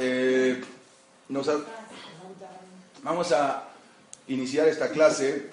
[0.00, 0.62] eh,
[3.02, 3.68] vamos a
[4.28, 5.50] iniciar esta clase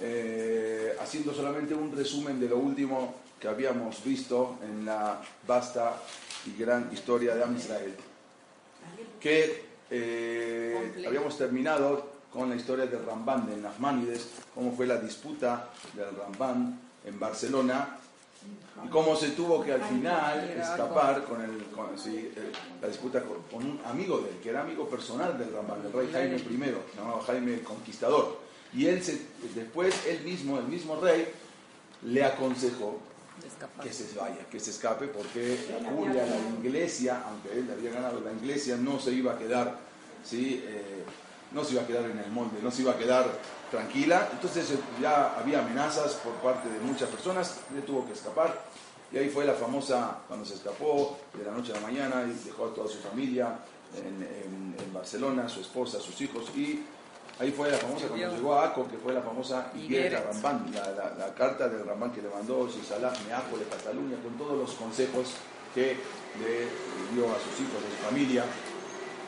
[0.00, 5.96] eh, haciendo solamente un resumen de lo último que habíamos visto en la vasta
[6.46, 7.94] y gran historia de Am Israel.
[9.18, 15.68] Que eh, habíamos terminado con la historia del Ramban, de Nachmanides, cómo fue la disputa
[15.94, 17.99] del Ramban en Barcelona
[18.84, 21.62] y cómo se tuvo que al final escapar con, el,
[22.80, 26.36] la disputa con, un amigo de él, que era amigo personal del el rey Jaime
[26.36, 28.38] I, llamado Jaime el Conquistador.
[28.72, 29.20] Y él se,
[29.54, 31.28] después, él mismo, el mismo rey,
[32.04, 33.00] le aconsejó
[33.82, 38.20] que se vaya, que se escape, porque la curia, la iglesia, aunque él había ganado
[38.20, 39.78] la iglesia, no se iba a quedar,
[40.24, 40.62] ¿sí?
[40.66, 41.04] Eh,
[41.52, 43.26] no se iba a quedar en el molde, no se iba a quedar
[43.70, 44.28] tranquila.
[44.32, 48.62] Entonces ya había amenazas por parte de muchas personas, le tuvo que escapar.
[49.12, 52.46] Y ahí fue la famosa, cuando se escapó de la noche a la mañana y
[52.46, 53.58] dejó a toda su familia
[53.96, 54.22] en,
[54.78, 56.50] en, Barcelona, su esposa, sus hijos.
[56.54, 56.84] Y
[57.38, 61.14] ahí fue la famosa, cuando llegó a Aco, que fue la famosa Higuera Rambán, la,
[61.18, 65.34] la, carta del Rambán que le mandó Salah, Meájole, Cataluña, con todos los consejos
[65.74, 65.96] que
[66.38, 68.44] le dio a sus hijos, a su familia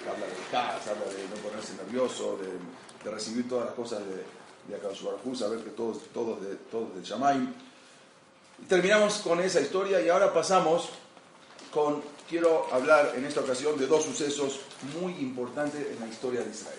[0.09, 2.49] habla de casa, habla de no ponerse nervioso, de,
[3.11, 4.25] recibir todas las cosas de,
[4.69, 7.53] de Akadosh saber que todos, todos, de, todos del Shamaim.
[8.63, 10.91] Y terminamos con esa historia y ahora pasamos
[11.73, 14.61] con, quiero hablar en esta ocasión de dos sucesos
[15.01, 16.79] muy importantes en la historia de Israel.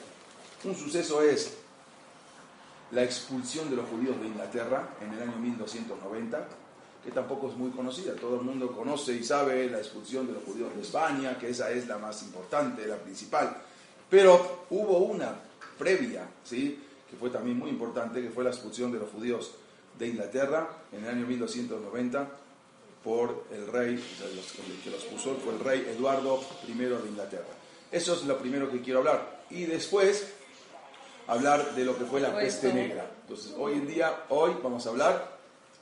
[0.63, 1.53] Un suceso es
[2.91, 6.47] la expulsión de los judíos de Inglaterra en el año 1290
[7.03, 8.15] que tampoco es muy conocida.
[8.15, 11.69] Todo el mundo conoce y sabe la expulsión de los judíos de España, que esa
[11.69, 13.57] es la más importante, la principal.
[14.09, 15.35] Pero hubo una
[15.77, 16.79] previa, ¿sí?
[17.09, 19.55] que fue también muy importante, que fue la expulsión de los judíos
[19.97, 22.29] de Inglaterra en el año 1290
[23.03, 27.53] por el rey, el que los puso fue el rey Eduardo I de Inglaterra.
[27.91, 29.43] Eso es lo primero que quiero hablar.
[29.49, 30.33] Y después
[31.27, 33.11] hablar de lo que fue la peste negra.
[33.21, 35.37] Entonces, hoy en día, hoy vamos a hablar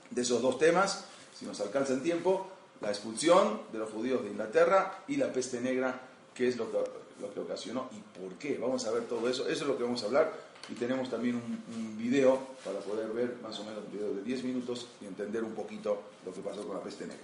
[0.10, 1.06] de esos dos temas
[1.42, 2.52] si nos alcanza el tiempo,
[2.82, 6.00] la expulsión de los judíos de Inglaterra y la peste negra,
[6.36, 6.78] que es lo que,
[7.22, 8.58] lo que ocasionó y por qué.
[8.58, 10.34] Vamos a ver todo eso, eso es lo que vamos a hablar
[10.70, 14.44] y tenemos también un, video para poder ver más o menos un video de 10
[14.44, 17.24] minutos y entender un poquito lo que pasó con la peste negra.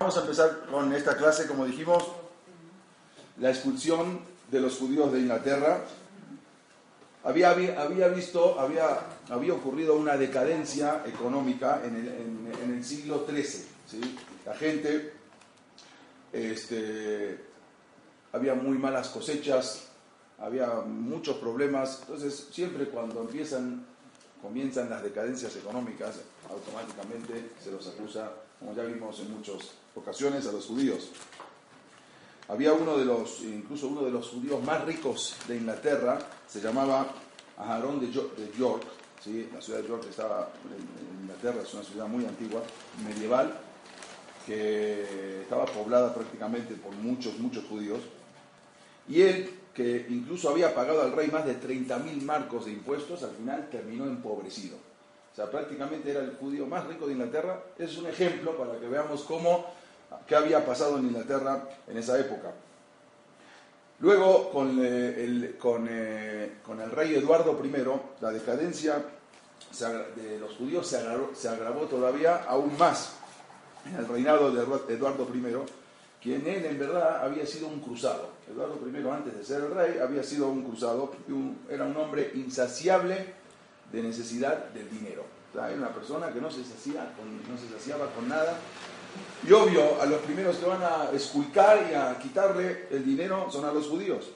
[0.00, 2.04] Vamos a empezar con esta clase, como dijimos,
[3.38, 5.84] la expulsión de los judíos de Inglaterra.
[7.22, 9.00] Había, había visto, había
[9.30, 11.94] había ocurrido una decadencia económica en
[12.70, 13.64] el, siglo XIII.
[14.44, 15.12] La gente,
[16.32, 17.38] este,
[18.34, 19.84] había muy malas cosechas,
[20.38, 22.00] había muchos problemas.
[22.02, 23.86] Entonces, siempre cuando empiezan,
[24.42, 26.16] comienzan las decadencias económicas,
[26.50, 31.10] automáticamente se los acusa, como ya vimos en muchas ocasiones, a los judíos.
[32.48, 37.06] Había uno de los, incluso uno de los judíos más ricos de Inglaterra, se llamaba
[37.56, 38.84] Aarón de York,
[39.54, 42.62] la ciudad de York estaba en, Inglaterra, es una ciudad muy antigua,
[43.06, 43.58] medieval,
[44.44, 48.00] que estaba poblada prácticamente por muchos, muchos judíos.
[49.08, 53.32] Y él, que incluso había pagado al rey más de 30.000 marcos de impuestos, al
[53.32, 54.76] final terminó empobrecido.
[54.76, 57.60] O sea, prácticamente era el judío más rico de Inglaterra.
[57.76, 59.66] Es un ejemplo para que veamos cómo,
[60.28, 62.52] qué había pasado en Inglaterra en esa época.
[64.00, 67.72] Luego, con, eh, el, con, eh, con, el rey Eduardo I,
[68.20, 69.02] la decadencia
[70.14, 73.16] de los judíos se agravó, se agravó, todavía aún más
[73.86, 75.42] en el reinado de Eduardo I,
[76.22, 78.30] quien él en verdad había sido un cruzado.
[78.50, 81.12] Eduardo I, antes de ser el rey, había sido un cruzado,
[81.68, 83.34] era un hombre insaciable
[83.92, 85.24] de necesidad del dinero.
[85.54, 88.58] era una persona que no se, no se saciaba con nada
[89.46, 93.64] y obvio, a los primeros que van a esculcar y a quitarle el dinero son
[93.64, 94.30] a los judíos.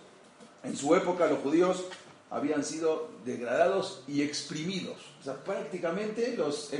[0.62, 1.84] En su época los judíos
[2.30, 4.98] habían sido degradados y exprimidos.
[5.20, 6.70] O sea, prácticamente los,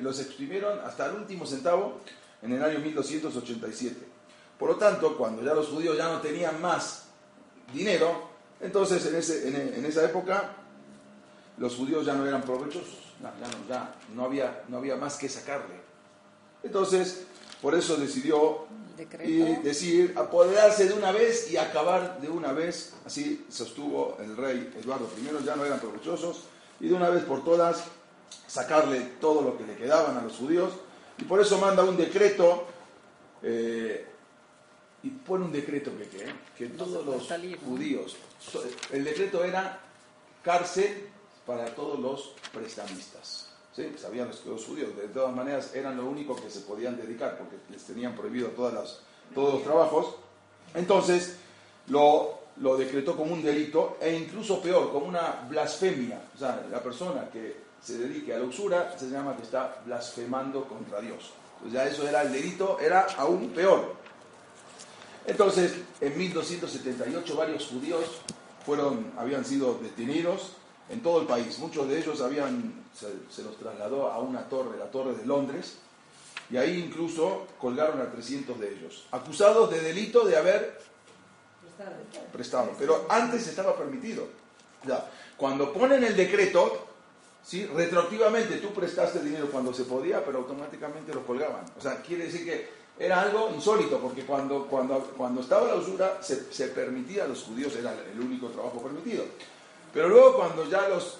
[0.00, 2.00] los exprimieron hasta el último centavo
[2.40, 4.07] en el año 1287.
[4.58, 7.04] Por lo tanto, cuando ya los judíos ya no tenían más
[7.72, 8.28] dinero,
[8.60, 9.48] entonces en, ese,
[9.78, 10.52] en, esa época
[11.58, 13.14] los judíos ya no eran provechosos,
[13.68, 15.74] ya, no, había, no había más que sacarle.
[16.62, 17.26] Entonces,
[17.62, 18.66] por eso decidió
[19.24, 22.94] y decir apoderarse de una vez y acabar de una vez.
[23.06, 26.44] Así sostuvo el rey Eduardo I, ya no eran provechosos,
[26.80, 27.84] y de una vez por todas
[28.46, 30.72] sacarle todo lo que le quedaban a los judíos.
[31.18, 32.66] Y por eso manda un decreto,
[33.42, 34.06] eh,
[35.08, 36.06] y pone un decreto que,
[36.56, 37.28] que todos los
[37.64, 38.16] judíos,
[38.92, 39.80] el decreto era
[40.42, 41.08] cárcel
[41.46, 43.48] para todos los prestamistas.
[43.96, 47.56] Sabían que los judíos, de todas maneras, eran lo único que se podían dedicar, porque
[47.70, 49.00] les tenían prohibido todas las,
[49.34, 50.16] todos los trabajos.
[50.74, 51.36] Entonces
[51.86, 56.20] lo, lo decretó como un delito e incluso peor, como una blasfemia.
[56.34, 60.64] O sea, la persona que se dedique a la usura se llama que está blasfemando
[60.64, 61.30] contra Dios.
[61.58, 63.96] Entonces ya eso era el delito, era aún peor.
[65.28, 68.22] Entonces, en 1278 varios judíos
[68.64, 70.54] fueron, habían sido detenidos
[70.88, 71.58] en todo el país.
[71.58, 75.76] Muchos de ellos habían, se, los trasladó a una torre, la torre de Londres,
[76.50, 80.80] y ahí incluso colgaron a 300 de ellos, acusados de delito de haber
[82.32, 82.72] prestado.
[82.78, 84.26] Pero antes estaba permitido.
[85.36, 86.86] cuando ponen el decreto,
[87.44, 87.66] ¿sí?
[87.66, 91.66] retroactivamente tú prestaste dinero cuando se podía, pero automáticamente lo colgaban.
[91.78, 96.18] O sea, quiere decir que era algo insólito, porque cuando, cuando, cuando estaba la usura
[96.20, 99.24] se, se permitía a los judíos, era el único trabajo permitido.
[99.92, 101.18] Pero luego cuando ya los,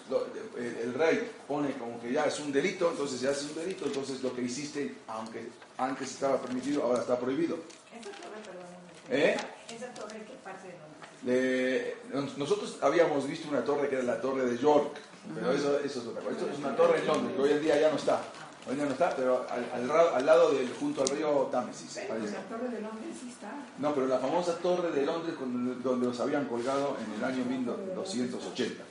[0.57, 4.23] el, rey pone como que ya es un delito, entonces ya es un delito, entonces
[4.23, 5.49] lo que hiciste, aunque
[5.79, 7.57] antes estaba permitido, ahora está prohibido.
[7.91, 8.67] Esa torre, perdón,
[9.11, 9.37] ¿Eh?
[9.75, 12.37] ¿Esa torre qué parte de Londres?
[12.37, 14.97] nosotros habíamos visto una torre que era la torre de York,
[15.35, 16.37] pero eso, eso es otra cosa.
[16.37, 18.23] Esto es una torre en Londres, que hoy en día ya no está.
[18.69, 21.97] Hoy no está, pero al, al, lado del, junto al río Támesis.
[21.97, 23.65] la torre de Londres sí está.
[23.79, 25.37] No, pero la famosa torre de Londres
[25.83, 28.85] donde los habían colgado en el año 1280.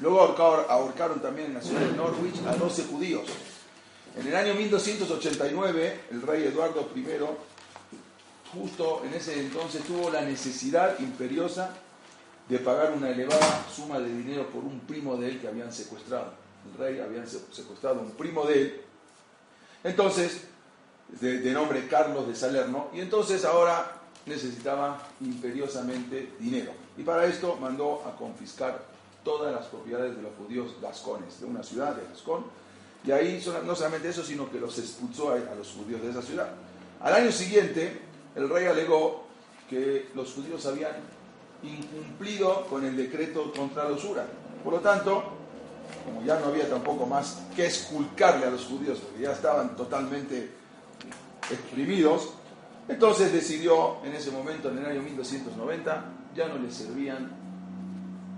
[0.00, 3.22] Luego ahorcaron, también en la ciudad de Norwich a 12 judíos.
[4.18, 7.06] En el año 1289, el rey Eduardo I,
[8.52, 11.70] justo en ese entonces, tuvo la necesidad imperiosa
[12.50, 16.32] de pagar una elevada suma de dinero por un primo de él que habían secuestrado.
[16.70, 18.85] El rey había secuestrado un primo de él
[19.86, 20.42] entonces,
[21.20, 26.72] de, nombre Carlos de Salerno, y entonces ahora necesitaba imperiosamente dinero.
[26.98, 28.82] Y para esto mandó a confiscar
[29.22, 32.44] todas las propiedades de los judíos gascones, de una ciudad de Gascón,
[33.04, 36.48] y ahí no solamente eso, sino que los expulsó a, los judíos de esa ciudad.
[37.00, 38.00] Al año siguiente,
[38.34, 39.26] el rey alegó
[39.70, 40.94] que los judíos habían
[41.62, 44.26] incumplido con el decreto contra la usura.
[44.64, 45.35] Por lo tanto,
[46.04, 50.50] como ya no había tampoco más que esculcarle a los judíos, porque ya estaban totalmente
[51.50, 52.30] exprimidos,
[52.88, 56.04] entonces decidió en ese momento, en el año 1290,
[56.34, 57.30] ya no les servían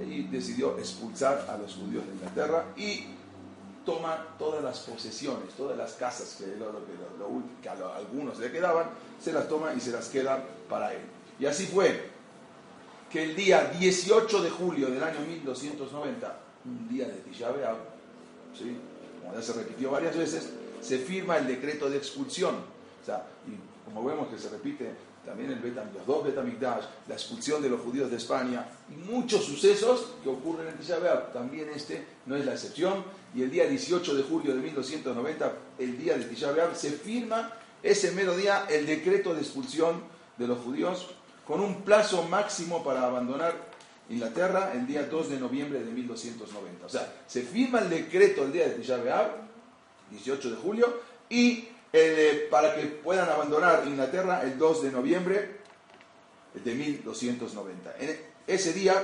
[0.00, 3.06] y decidió expulsar a los judíos de Inglaterra y
[3.84, 6.44] toma todas las posesiones, todas las casas que,
[7.62, 8.90] que a algunos le quedaban,
[9.20, 11.00] se las toma y se las queda para él.
[11.40, 12.10] Y así fue
[13.10, 17.49] que el día 18 de julio del año 1290, un día de Tisha
[18.56, 18.76] ¿sí?
[19.22, 20.50] como ya se repitió varias veces,
[20.81, 22.55] se firma el decreto de expulsión.
[22.56, 24.90] O sea, y como vemos que se repite
[25.25, 25.60] también el
[25.94, 30.69] los dos Betamigdash, la expulsión de los judíos de España y muchos sucesos que ocurren
[30.69, 30.99] en Tisha
[31.32, 33.05] también este no es la excepción.
[33.34, 37.52] Y el día 18 de julio de 1290, el día de Tisha se firma
[37.82, 40.02] ese mero día el decreto de expulsión
[40.38, 41.10] de los judíos
[41.46, 43.68] con un plazo máximo para abandonar
[44.08, 46.87] Inglaterra el día 2 de noviembre de 1290.
[46.87, 48.99] O sea, se firma el decreto el día de Tisha
[50.10, 55.58] 18 de julio, y eh, para que puedan abandonar Inglaterra el 2 de noviembre
[56.55, 57.96] de 1290.
[57.99, 58.94] En ese día,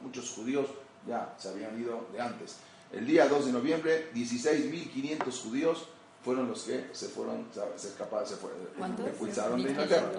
[0.00, 0.68] muchos judíos
[1.06, 2.56] ya se habían ido de antes.
[2.92, 5.88] El día 2 de noviembre, 16.500 judíos
[6.26, 7.46] fueron los que se fueron,
[7.76, 8.58] se escaparon, se fueron,
[9.06, 10.10] expulsaron de Inglaterra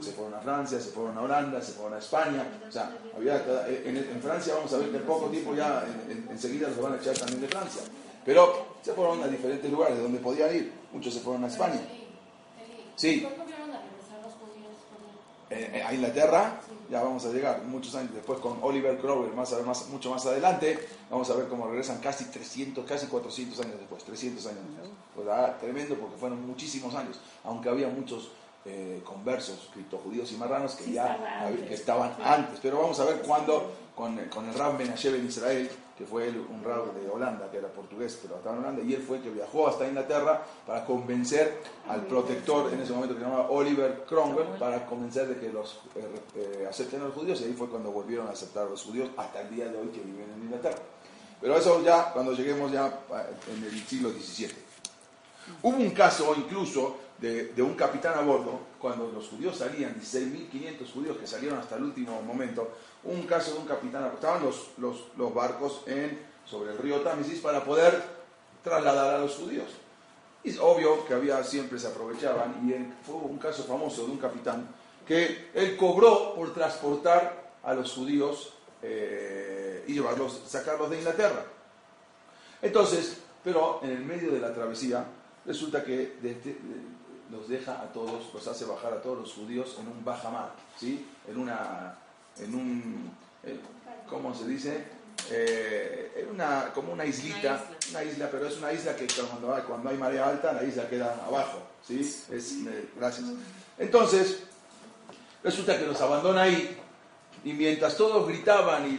[0.00, 2.46] se fueron a Francia, se fueron a Holanda, se fueron a España.
[2.68, 5.84] O sea, había, en, Francia vamos a ver que en poco tiempo ya
[6.30, 7.82] enseguida los van a echar también de Francia.
[8.24, 10.72] Pero se fueron a diferentes lugares de donde podían ir.
[10.92, 11.80] Muchos se fueron a España.
[12.96, 13.26] Sí.
[15.50, 19.50] Eh, eh, a Inglaterra, ya vamos a llegar muchos años después con Oliver Crowell, más,
[19.64, 20.78] más, mucho más adelante,
[21.10, 24.90] vamos a ver cómo regresan casi 300, casi 400 años después, 300 años después.
[25.14, 28.30] Pues, ah, tremendo porque fueron muchísimos años, aunque había muchos
[28.66, 32.58] eh, conversos, criptojudíos y marranos que ya que estaban antes.
[32.60, 36.62] Pero vamos a ver cuándo, con, con el Rab Menashe en Israel, que fue un
[36.62, 39.66] Rab de Holanda, que era portugués, pero estaba en Holanda, y él fue que viajó
[39.66, 44.86] hasta Inglaterra para convencer al protector en ese momento que se llamaba Oliver Cromwell, para
[44.86, 48.28] convencer de que los eh, eh, acepten a los judíos, y ahí fue cuando volvieron
[48.28, 50.78] a aceptar a los judíos hasta el día de hoy que viven en Inglaterra.
[51.40, 53.00] Pero eso ya cuando lleguemos ya
[53.48, 54.54] en el siglo XVII.
[55.62, 61.16] Hubo un caso incluso de, un capitán a bordo, cuando los judíos salían, 16.500 judíos
[61.16, 65.00] que salieron hasta el último momento, un caso de un capitán a bordo, estaban los,
[65.16, 68.02] los, barcos en, sobre el río Támesis para poder
[68.62, 69.68] trasladar a los judíos.
[70.44, 74.18] Y es obvio que había, siempre se aprovechaban, y fue un caso famoso de un
[74.18, 74.68] capitán
[75.06, 78.52] que él cobró por transportar a los judíos
[78.82, 81.44] eh, y llevarlos, sacarlos de Inglaterra.
[82.60, 85.04] Entonces, pero en el medio de la travesía,
[85.46, 86.18] resulta que
[87.30, 91.06] los deja a todos, los hace bajar a todos los judíos en un bajamar, ¿sí?
[91.26, 91.96] En una,
[92.40, 93.10] en un,
[93.44, 93.58] eh,
[94.08, 94.84] ¿cómo se dice?
[95.30, 98.28] Eh, una, como una islita, una isla.
[98.30, 101.62] pero es una isla que cuando hay, cuando hay marea alta, la isla queda abajo,
[101.86, 102.00] ¿sí?
[102.00, 102.54] Es,
[102.96, 103.26] gracias.
[103.78, 104.40] Entonces,
[105.42, 106.76] resulta que los abandona ahí,
[107.44, 108.96] y mientras todos gritaban y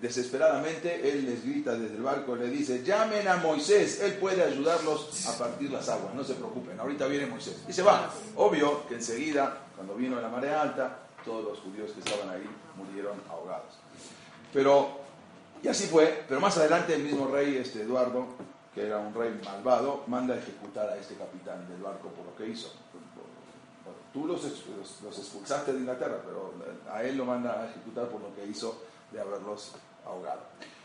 [0.00, 5.26] desesperadamente, él les grita desde el barco, le dice, llamen a Moisés, él puede ayudarlos
[5.26, 7.62] a partir las aguas, no se preocupen, ahorita viene Moisés.
[7.68, 8.12] Y se va.
[8.36, 12.44] Obvio que enseguida, cuando vino la marea alta, todos los judíos que estaban ahí
[12.76, 13.78] murieron ahogados.
[14.52, 15.00] Pero,
[15.62, 18.26] y así fue, pero más adelante el mismo rey este Eduardo,
[18.74, 22.36] que era un rey malvado, manda a ejecutar a este capitán del barco por lo
[22.36, 22.72] que hizo.
[24.12, 26.52] Tú los, expulsaste de Inglaterra, pero
[26.90, 29.72] a él lo manda a ejecutar por lo que hizo de haberlos
[30.04, 30.40] ahogado.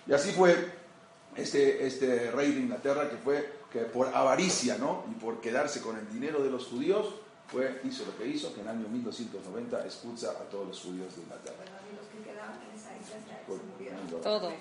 [0.06, 0.56] Y así fue
[1.36, 5.04] este, este rey de Inglaterra que fue que por avaricia ¿no?
[5.12, 7.16] y por quedarse con el dinero de los judíos,
[7.48, 11.16] fue, hizo lo que hizo, que en el año 1290 expulsa a todos los judíos
[11.16, 11.64] de Inglaterra.
[14.22, 14.54] Todos.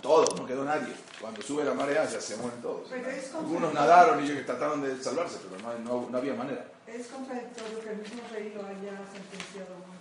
[0.00, 0.94] Todos, no quedó nadie.
[1.20, 2.88] Cuando sube la marea ya se mueren todos.
[3.34, 6.64] Algunos nadaron y trataron de salvarse, pero no, no había manera.
[6.86, 9.97] Es contradictorio que el mismo rey lo haya sentenciado.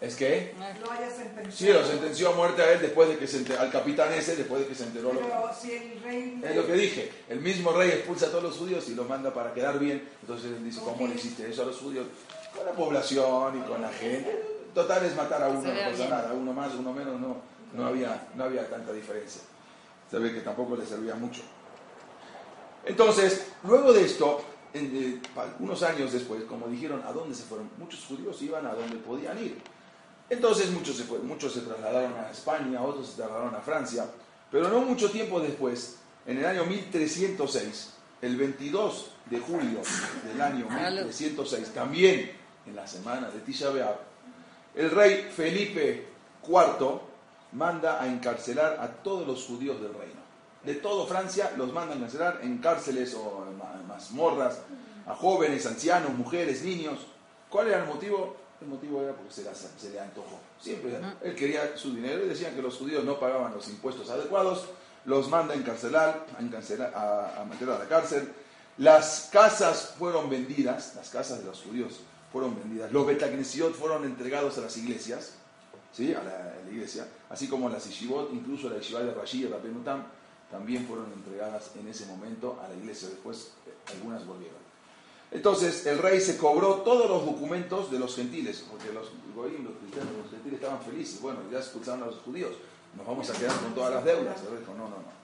[0.00, 0.54] ¿Es que?
[0.80, 1.52] Lo haya sentenciado.
[1.52, 4.34] Sí, lo sentenció a muerte a él después de que se enteró, al capitán ese
[4.34, 5.10] después de que se enteró.
[5.10, 5.54] Pero lo...
[5.54, 6.40] si el rey...
[6.42, 9.32] Es lo que dije, el mismo rey expulsa a todos los judíos y los manda
[9.34, 10.08] para quedar bien.
[10.22, 12.06] Entonces él dice, ¿cómo le hiciste eso a los judíos?
[12.56, 14.60] Con la población y con la gente.
[14.74, 16.32] Total es matar a uno, no pasa nada.
[16.32, 17.36] Uno más, uno menos, no,
[17.74, 19.42] no, había, no había tanta diferencia.
[20.10, 21.42] Se ve que tampoco le servía mucho.
[22.86, 24.42] Entonces, luego de esto,
[24.72, 25.20] en,
[25.58, 27.68] unos años después, como dijeron, ¿a dónde se fueron?
[27.76, 29.60] Muchos judíos iban a donde podían ir.
[30.30, 34.06] Entonces muchos se, muchos se trasladaron a España, otros se trasladaron a Francia,
[34.50, 35.96] pero no mucho tiempo después,
[36.26, 39.80] en el año 1306, el 22 de julio
[40.24, 42.32] del año 1306, también
[42.66, 43.96] en la semana de Tisha B'Av,
[44.76, 46.06] el rey Felipe
[46.46, 47.00] IV
[47.52, 50.20] manda a encarcelar a todos los judíos del reino
[50.64, 54.60] de toda Francia los mandan a encerrar en cárceles o en mazmorras
[55.06, 56.98] a jóvenes, ancianos, mujeres, niños.
[57.48, 58.36] ¿Cuál era el motivo?
[58.60, 60.38] El motivo era porque se, se le antojó.
[60.60, 64.66] Siempre él quería su dinero y decían que los judíos no pagaban los impuestos adecuados,
[65.06, 68.30] los manda a encarcelar, a, encarcelar, a, meter a la cárcel.
[68.76, 72.00] Las casas fueron vendidas, las casas de los judíos
[72.32, 72.92] fueron vendidas.
[72.92, 75.34] Los Betagnesiot fueron entregados a las iglesias,
[75.92, 76.12] ¿sí?
[76.14, 80.04] a, la, iglesia, así como las Yeshivot, incluso la Yeshiva de Rashi y Rapenutam
[80.50, 83.08] también fueron entregadas en ese momento a la iglesia.
[83.08, 84.69] Después eh, algunas volvieron.
[85.30, 89.74] Entonces el rey se cobró todos los documentos de los gentiles, porque los goyim, los
[89.76, 91.20] cristianos, los gentiles estaban felices.
[91.20, 92.52] Bueno, ya expulsaron a los judíos,
[92.96, 94.40] nos vamos a quedar con todas las deudas.
[94.42, 95.20] El rey dijo, no, no, no.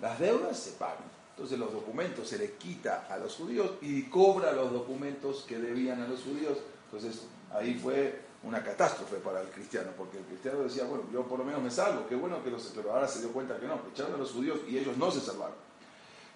[0.00, 1.10] Las deudas se pagan.
[1.34, 6.02] Entonces los documentos se les quita a los judíos y cobra los documentos que debían
[6.02, 6.58] a los judíos.
[6.86, 11.38] Entonces ahí fue una catástrofe para el cristiano, porque el cristiano decía, bueno, yo por
[11.38, 12.62] lo menos me salvo, qué bueno que los...
[12.74, 15.20] Pero ahora se dio cuenta que no, echaron a los judíos y ellos no se
[15.20, 15.56] salvaron.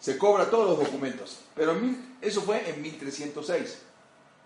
[0.05, 1.75] Se cobra todos los documentos, pero
[2.21, 3.79] eso fue en 1306,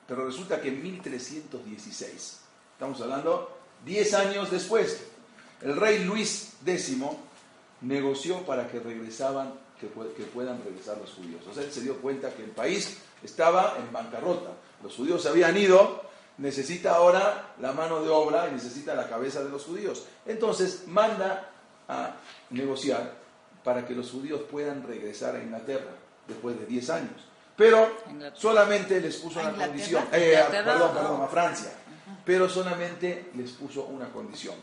[0.07, 2.39] pero resulta que en 1316,
[2.75, 5.01] estamos hablando 10 años después,
[5.61, 6.97] el rey Luis X
[7.81, 11.43] negoció para que regresaban, que, puedan regresar los judíos.
[11.51, 14.51] O sea, él se dio cuenta que el país estaba en bancarrota,
[14.81, 16.03] los judíos habían ido,
[16.37, 20.05] necesita ahora la mano de obra y necesita la cabeza de los judíos.
[20.25, 21.51] Entonces manda
[21.89, 22.15] a
[22.51, 23.18] negociar
[23.69, 25.91] para que los judíos puedan regresar a Inglaterra
[26.27, 27.29] después de 10 años.
[27.55, 27.87] Pero
[28.33, 31.71] solamente les puso una condición, eh, perdón, perdón, a Francia,
[32.25, 34.55] pero solamente les puso una condición.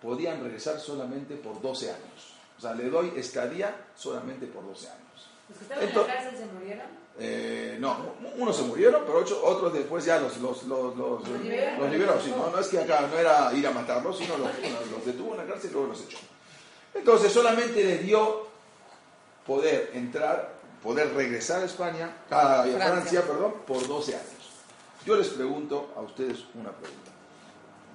[0.00, 2.34] Podían regresar solamente por 12 años.
[2.56, 5.28] O sea, le doy estadía solamente por 12 años.
[5.50, 6.86] ¿Los que estaban en la cárcel se murieron?
[7.18, 11.76] Eh, no, unos se murieron, pero otros después ya los, los, los, los, liberó.
[11.76, 14.48] no, es que acá no era ir a matarlos, sino los,
[14.90, 16.16] los detuvo en la cárcel y luego los echó.
[16.94, 18.46] Entonces solamente les dio
[19.46, 24.26] poder entrar, poder regresar a España, a Francia, perdón, por 12 años.
[25.06, 27.10] Yo les pregunto a ustedes una pregunta.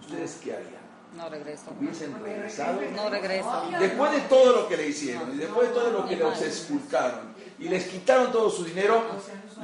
[0.01, 0.85] ¿Ustedes qué harían?
[1.15, 1.71] No regreso.
[1.79, 2.81] ¿Hubiesen regresado?
[2.93, 3.63] No regreso.
[3.79, 7.35] Después de todo lo que le hicieron y después de todo lo que los expulsaron
[7.57, 9.01] y les quitaron todo su dinero,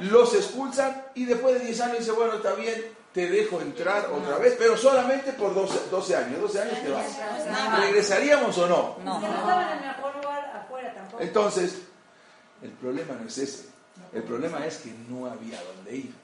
[0.00, 4.38] los expulsan y después de 10 años dice, bueno, está bien, te dejo entrar otra
[4.38, 7.80] vez, pero solamente por 12, 12 años, 12 años te vas.
[7.80, 8.96] ¿Regresaríamos o no?
[9.04, 9.20] No.
[9.20, 11.22] no estaban en el mejor lugar afuera tampoco.
[11.22, 11.78] Entonces,
[12.62, 13.66] el problema no es ese,
[14.12, 16.14] el problema es que no había dónde ir.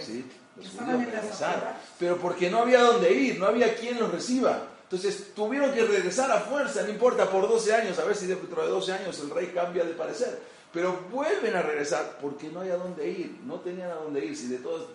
[0.00, 0.24] ¿sí?
[0.56, 1.62] Los judíos regresaron,
[1.98, 4.68] pero porque no había dónde ir, no había quien los reciba.
[4.84, 8.62] Entonces tuvieron que regresar a fuerza, no importa, por 12 años, a ver si dentro
[8.62, 10.40] de 12 años el rey cambia de parecer.
[10.74, 14.36] Pero vuelven a regresar porque no hay a dónde ir, no tenían a dónde ir,
[14.36, 14.88] si de todos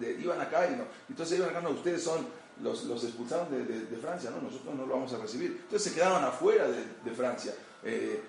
[0.00, 2.24] iban acá y no, entonces iban acá, no, ustedes son,
[2.62, 6.22] los, los expulsaron de, Francia, no, nosotros no lo vamos a recibir, entonces se quedaban
[6.22, 8.22] afuera de, Francia, eh,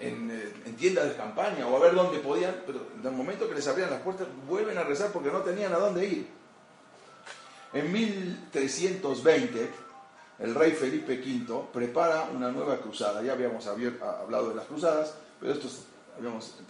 [0.00, 0.30] en,
[0.66, 3.66] en, tiendas de campaña o a ver dónde podían, pero en el momento que les
[3.66, 6.28] abrían las puertas, vuelven a rezar porque no tenían a dónde ir.
[7.72, 9.70] En 1320,
[10.40, 15.52] el rey Felipe V prepara una nueva cruzada, ya habíamos hablado de las cruzadas, pero
[15.52, 15.86] esto es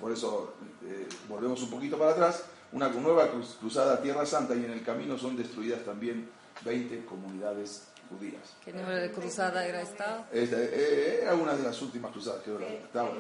[0.01, 3.29] por eso eh, volvemos un poquito para atrás, una nueva
[3.61, 6.29] cruzada a Tierra Santa y en el camino son destruidas también
[6.65, 8.57] 20 comunidades judías.
[8.65, 10.29] ¿Qué número de cruzada era esta?
[10.33, 12.51] Eh, era una de las últimas cruzadas, que
[12.85, 13.11] estaba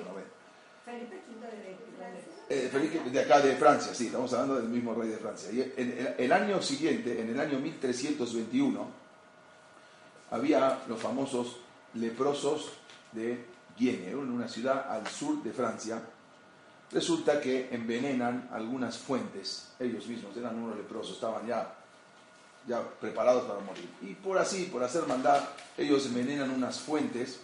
[0.84, 1.20] Felipe
[2.48, 5.50] eh, Felipe de acá de Francia, sí, estamos hablando del mismo rey de Francia.
[5.52, 8.86] Y en el año siguiente, en el año 1321,
[10.30, 11.58] había los famosos
[11.94, 12.72] leprosos
[13.12, 13.44] de
[13.76, 16.02] Guiene, en una ciudad al sur de Francia,
[16.90, 21.74] Resulta que envenenan algunas fuentes, ellos mismos eran unos leprosos, estaban ya,
[22.66, 23.88] ya preparados para morir.
[24.00, 25.42] Y por así, por hacer maldad,
[25.76, 27.40] ellos envenenan unas fuentes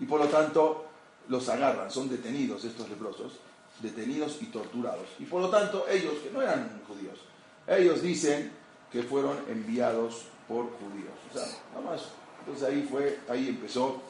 [0.00, 0.86] y por lo tanto
[1.28, 3.34] los agarran, son detenidos estos leprosos,
[3.80, 5.06] detenidos y torturados.
[5.18, 7.18] Y por lo tanto ellos, que no eran judíos,
[7.66, 8.52] ellos dicen
[8.90, 11.12] que fueron enviados por judíos.
[11.30, 12.04] O sea, nada más.
[12.40, 14.00] Entonces ahí fue, ahí empezó,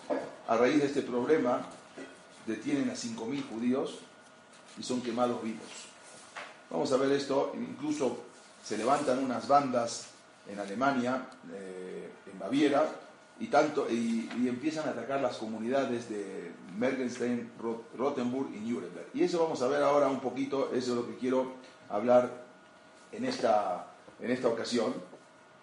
[0.46, 1.66] a raíz de este problema,
[2.46, 3.98] detienen a 5.000 judíos
[4.78, 5.66] y son quemados vivos.
[6.70, 8.18] Vamos a ver esto, incluso
[8.64, 10.08] se levantan unas bandas
[10.48, 12.84] en Alemania, eh, en Baviera,
[13.38, 17.50] y, tanto, y, empiezan a atacar las comunidades de Mergenstein,
[17.96, 19.08] Rothenburg y Nuremberg.
[19.12, 21.52] Y eso vamos a ver ahora un poquito, eso es lo que quiero
[21.90, 22.30] hablar
[23.12, 23.88] en esta,
[24.20, 24.94] en esta ocasión.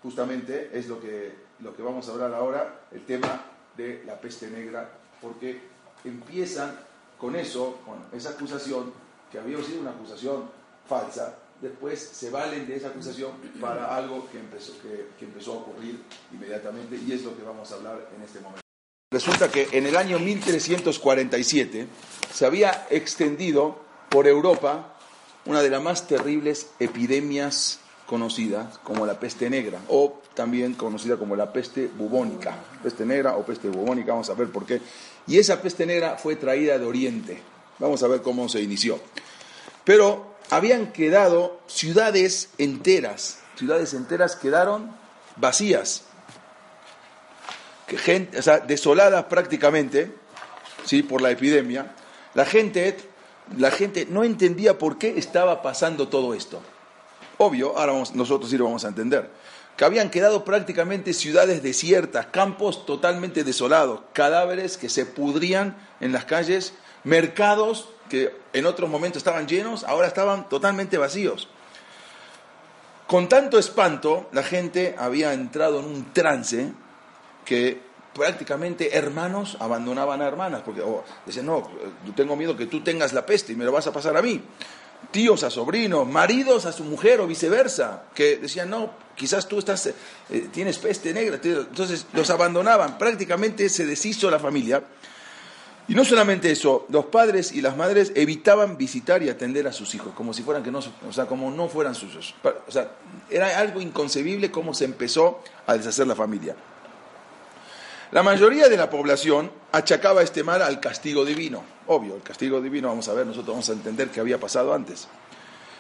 [0.04, 3.42] Justamente es lo que, lo que vamos a hablar ahora, el tema
[3.76, 4.90] de la peste negra,
[5.22, 5.62] porque
[6.04, 6.78] empiezan
[7.18, 8.94] con eso, con esa acusación,
[9.34, 10.44] que había sido una acusación
[10.88, 16.04] falsa, después se valen de esa acusación para algo que empezó, que, empezó a ocurrir
[16.32, 18.62] inmediatamente y es lo que vamos a hablar en este momento.
[19.12, 21.88] Resulta que en el año 1347
[22.32, 24.98] se había extendido por Europa
[25.46, 31.36] una de las más terribles epidemias conocidas como la peste negra o también conocida como
[31.36, 32.56] la peste bubónica.
[32.84, 34.80] Peste negra o peste bubónica, vamos a ver por qué.
[35.26, 37.53] Y esa peste negra fue traída de Oriente.
[37.80, 39.00] Vamos a ver cómo se inició.
[39.84, 44.96] Pero habían quedado ciudades enteras, ciudades enteras quedaron
[45.36, 46.04] vacías,
[47.88, 50.14] que gente, o sea, desoladas prácticamente,
[50.86, 51.04] ¿sí?
[51.04, 51.94] por la epidemia.
[52.34, 52.98] La gente,
[53.58, 56.62] la gente no entendía por qué estaba pasando todo esto.
[57.38, 59.30] Obvio, ahora nosotros sí lo vamos a entender.
[59.76, 66.26] Que habían quedado prácticamente ciudades desiertas, campos totalmente desolados, cadáveres que se pudrían en las
[66.26, 66.74] calles,
[67.04, 71.48] mercados que en otros momentos estaban llenos, ahora estaban totalmente vacíos.
[73.08, 76.72] Con tanto espanto, la gente había entrado en un trance
[77.46, 77.82] que
[78.14, 81.70] prácticamente hermanos abandonaban a hermanas, porque oh, decían, no,
[82.06, 84.22] yo tengo miedo que tú tengas la peste y me lo vas a pasar a
[84.22, 84.42] mí.
[85.12, 89.88] Tíos a sobrinos, maridos a su mujer o viceversa, que decían, no, quizás tú estás,
[89.88, 89.96] eh,
[90.52, 91.40] tienes peste negra.
[91.44, 94.82] Entonces los abandonaban, prácticamente se deshizo la familia.
[95.88, 99.94] Y no solamente eso, los padres y las madres evitaban visitar y atender a sus
[99.96, 102.34] hijos, como si fueran que no, o sea, como no fueran suyos.
[102.68, 102.92] O sea,
[103.30, 106.56] era algo inconcebible cómo se empezó a deshacer la familia.
[108.12, 111.64] La mayoría de la población achacaba este mal al castigo divino.
[111.88, 115.08] Obvio, el castigo divino, vamos a ver, nosotros vamos a entender qué había pasado antes.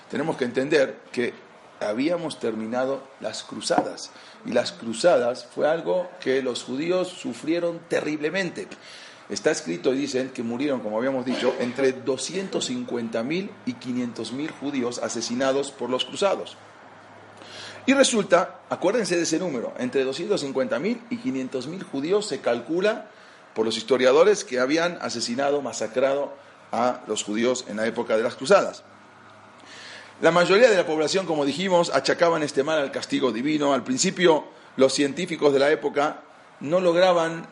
[0.09, 1.33] Tenemos que entender que
[1.79, 4.11] habíamos terminado las cruzadas.
[4.45, 8.67] Y las cruzadas fue algo que los judíos sufrieron terriblemente.
[9.29, 15.71] Está escrito y dicen que murieron, como habíamos dicho, entre 250.000 y 500.000 judíos asesinados
[15.71, 16.57] por los cruzados.
[17.85, 23.09] Y resulta, acuérdense de ese número, entre 250.000 y 500.000 judíos se calcula
[23.53, 26.33] por los historiadores que habían asesinado, masacrado
[26.71, 28.83] a los judíos en la época de las cruzadas.
[30.21, 33.73] La mayoría de la población, como dijimos, achacaban este mal al castigo divino.
[33.73, 34.45] Al principio,
[34.77, 36.21] los científicos de la época
[36.61, 37.45] no lograban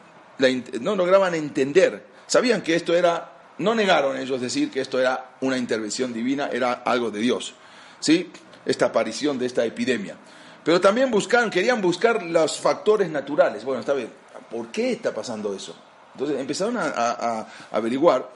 [0.79, 2.05] no lograban entender.
[2.27, 6.73] Sabían que esto era, no negaron ellos decir que esto era una intervención divina, era
[6.73, 7.53] algo de Dios.
[7.99, 8.31] ¿Sí?
[8.65, 10.15] Esta aparición de esta epidemia.
[10.63, 13.63] Pero también buscaron, querían buscar los factores naturales.
[13.63, 14.09] Bueno, está bien,
[14.49, 15.75] ¿por qué está pasando eso?
[16.13, 18.29] Entonces empezaron a, a averiguar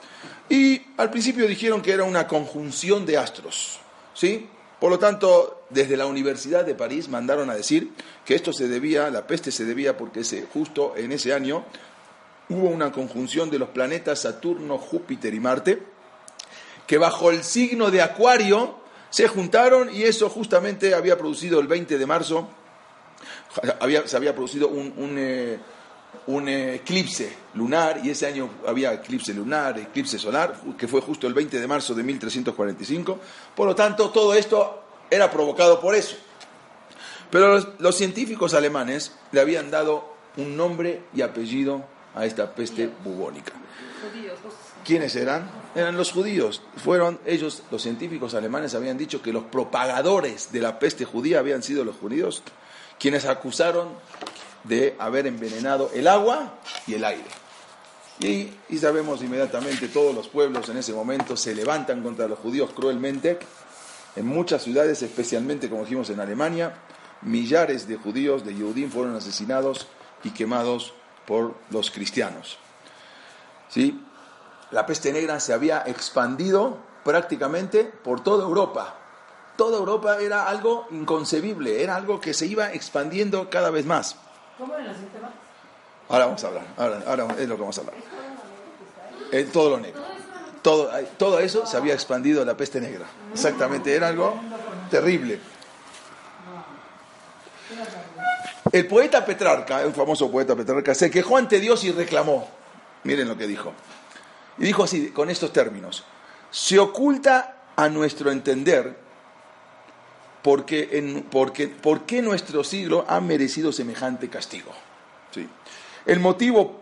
[0.48, 3.80] y al principio dijeron que era una conjunción de astros.
[4.14, 4.48] ¿Sí?
[4.80, 7.92] Por lo tanto, desde la Universidad de París mandaron a decir
[8.24, 11.64] que esto se debía, la peste se debía porque justo en ese año
[12.48, 15.82] hubo una conjunción de los planetas Saturno, Júpiter y Marte,
[16.86, 18.78] que bajo el signo de Acuario
[19.10, 22.48] se juntaron y eso justamente había producido el 20 de marzo,
[23.80, 25.58] había, se había producido un, un, eh,
[26.28, 31.34] un eclipse lunar y ese año había eclipse lunar, eclipse solar, que fue justo el
[31.34, 33.18] 20 de marzo de 1345.
[33.54, 36.16] Por lo tanto, todo esto era provocado por eso.
[37.30, 42.90] Pero los, los científicos alemanes le habían dado un nombre y apellido a esta peste
[43.04, 43.52] bubónica.
[44.84, 45.50] ¿Quiénes eran?
[45.74, 46.62] Eran los judíos.
[46.76, 51.62] Fueron ellos, los científicos alemanes habían dicho que los propagadores de la peste judía habían
[51.62, 52.42] sido los judíos,
[52.98, 53.88] quienes acusaron
[54.64, 56.54] de haber envenenado el agua
[56.86, 57.26] y el aire.
[58.20, 62.70] Y, y sabemos inmediatamente, todos los pueblos en ese momento se levantan contra los judíos
[62.74, 63.38] cruelmente.
[64.16, 66.74] En muchas ciudades, especialmente como dijimos en Alemania,
[67.22, 69.86] millares de judíos de Yehudim fueron asesinados
[70.24, 70.94] y quemados
[71.26, 72.58] por los cristianos.
[73.68, 74.02] ¿Sí?
[74.70, 78.94] La peste negra se había expandido prácticamente por toda Europa.
[79.56, 84.16] Toda Europa era algo inconcebible, era algo que se iba expandiendo cada vez más.
[84.58, 85.30] ¿Cómo en los sistemas?
[86.08, 87.94] Ahora vamos a hablar, ahora, ahora es lo que vamos a hablar.
[89.32, 90.15] Eh, todo lo negro.
[90.66, 93.06] Todo, todo eso se había expandido la peste negra.
[93.32, 94.34] Exactamente, era algo
[94.90, 95.38] terrible.
[98.72, 102.48] El poeta Petrarca, el famoso poeta Petrarca, se quejó ante Dios y reclamó.
[103.04, 103.74] Miren lo que dijo.
[104.58, 106.02] Y dijo así, con estos términos.
[106.50, 108.96] Se oculta a nuestro entender
[110.42, 114.72] porque, en, porque, por qué nuestro siglo ha merecido semejante castigo.
[115.30, 115.48] ¿Sí?
[116.06, 116.80] El motivo,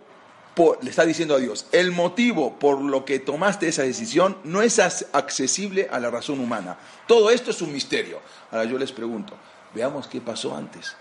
[0.55, 4.62] por, le está diciendo a Dios, el motivo por lo que tomaste esa decisión no
[4.62, 6.79] es accesible a la razón humana.
[7.07, 8.21] Todo esto es un misterio.
[8.51, 9.35] Ahora yo les pregunto,
[9.75, 10.97] veamos qué pasó antes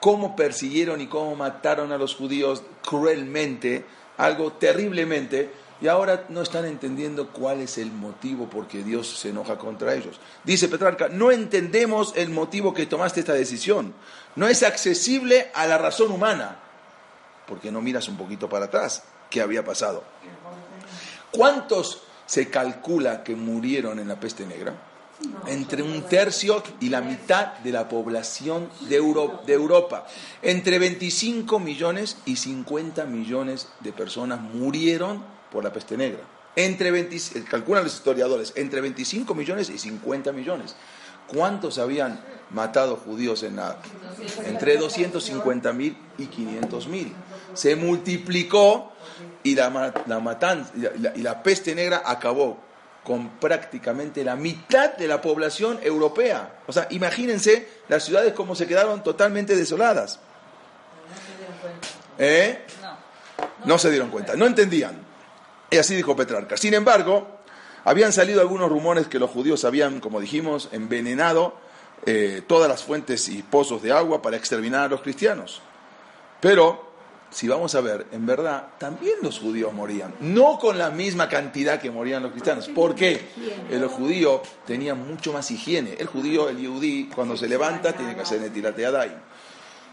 [0.00, 3.84] cómo persiguieron y cómo mataron a los judíos cruelmente,
[4.16, 9.28] algo terriblemente, y ahora no están entendiendo cuál es el motivo por qué Dios se
[9.28, 10.18] enoja contra ellos.
[10.42, 13.94] Dice Petrarca, no entendemos el motivo que tomaste esta decisión.
[14.34, 16.58] No es accesible a la razón humana.
[17.48, 20.04] Porque no miras un poquito para atrás qué había pasado.
[21.30, 24.74] ¿Cuántos se calcula que murieron en la peste negra?
[25.46, 30.06] entre un tercio y la mitad de la población de, Europa.
[30.42, 36.20] Entre 25 millones y 50 millones de personas murieron por la peste negra.
[36.56, 36.90] Entre
[37.48, 40.76] calculan los historiadores, entre 25 millones y 50 millones.
[41.26, 43.78] ¿Cuántos habían matado judíos en la...
[44.46, 47.12] Entre 250 mil y 500 mil.
[47.54, 48.92] Se multiplicó
[49.42, 52.68] y la, la, y la peste negra acabó
[53.08, 56.58] con prácticamente la mitad de la población europea.
[56.66, 60.20] O sea, imagínense las ciudades como se quedaron totalmente desoladas.
[62.18, 62.64] ¿Eh?
[63.64, 65.00] No se dieron cuenta, no entendían.
[65.70, 66.58] Y así dijo Petrarca.
[66.58, 67.38] Sin embargo,
[67.84, 71.54] habían salido algunos rumores que los judíos habían, como dijimos, envenenado
[72.04, 75.62] eh, todas las fuentes y pozos de agua para exterminar a los cristianos.
[76.40, 76.87] Pero
[77.30, 80.14] si vamos a ver, en verdad, también los judíos morían.
[80.20, 82.68] No con la misma cantidad que morían los cristianos.
[82.68, 83.20] ¿Por qué?
[83.70, 85.94] El judío tenía mucho más higiene.
[85.98, 88.86] El judío, el yudí, cuando se levanta, tiene que hacer netilate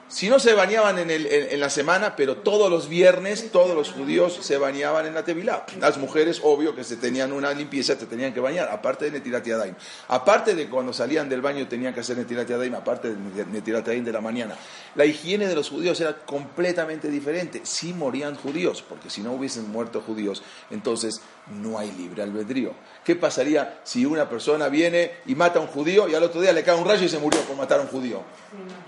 [0.08, 4.58] si no se bañaban en, la semana, pero todos los viernes todos los judíos se
[4.58, 5.66] bañaban en la Tevilá.
[5.80, 9.46] Las mujeres, obvio que se tenían una limpieza, se tenían que bañar, aparte de Netilat
[9.46, 9.76] Yadayim.
[10.10, 14.06] Aparte de cuando salían del baño tenían que hacer Netilat Yadayim, aparte de Netilat Yadayim
[14.06, 14.56] de la mañana.
[14.94, 17.62] La higiene de los judíos era completamente diferente.
[17.64, 22.74] Sí morían judíos, porque si no hubiesen muerto judíos, entonces no hay libre albedrío.
[23.06, 26.52] ¿Qué pasaría si una persona viene y mata a un judío y al otro día
[26.52, 28.24] le cae un rayo y se murió por matar a un judío?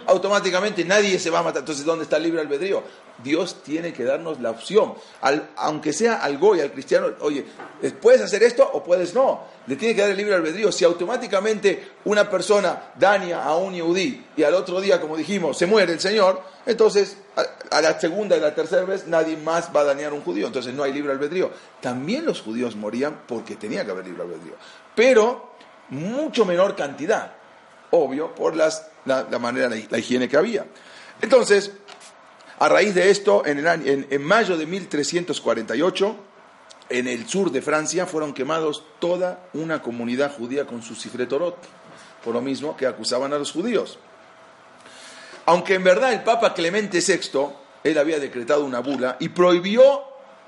[0.08, 1.60] Automáticamente nadie se va a matar.
[1.60, 2.82] Entonces, ¿dónde está el libre albedrío?
[3.24, 4.96] Dios tiene que darnos la opción.
[5.56, 7.46] aunque sea al goy, al cristiano, oye,
[8.02, 9.44] ¿puedes hacer esto o puedes no?
[9.68, 10.72] Le tiene que dar el libre albedrío.
[10.72, 15.68] Si automáticamente una persona daña a un yudí y al otro día, como dijimos, se
[15.68, 17.18] muere el Señor, entonces
[17.72, 20.48] a, la segunda y la tercera vez nadie más va a dañar a un judío.
[20.48, 21.50] Entonces no hay libre albedrío.
[21.82, 24.56] También los judíos morían porque tenía que haber libre albedrío.
[24.94, 25.54] Pero
[25.90, 27.34] mucho menor cantidad.
[27.92, 30.66] Obvio, por las, la, manera, la higiene que había.
[31.22, 31.72] Entonces,
[32.60, 36.16] a raíz de esto, en, el en, mayo de 1348,
[36.90, 41.58] en el sur de Francia fueron quemados toda una comunidad judía con su Sifretorot,
[42.24, 44.00] por lo mismo que acusaban a los judíos.
[45.48, 47.48] Aunque en verdad el Papa Clemente VI,
[47.86, 50.04] él había decretado una bula y prohibió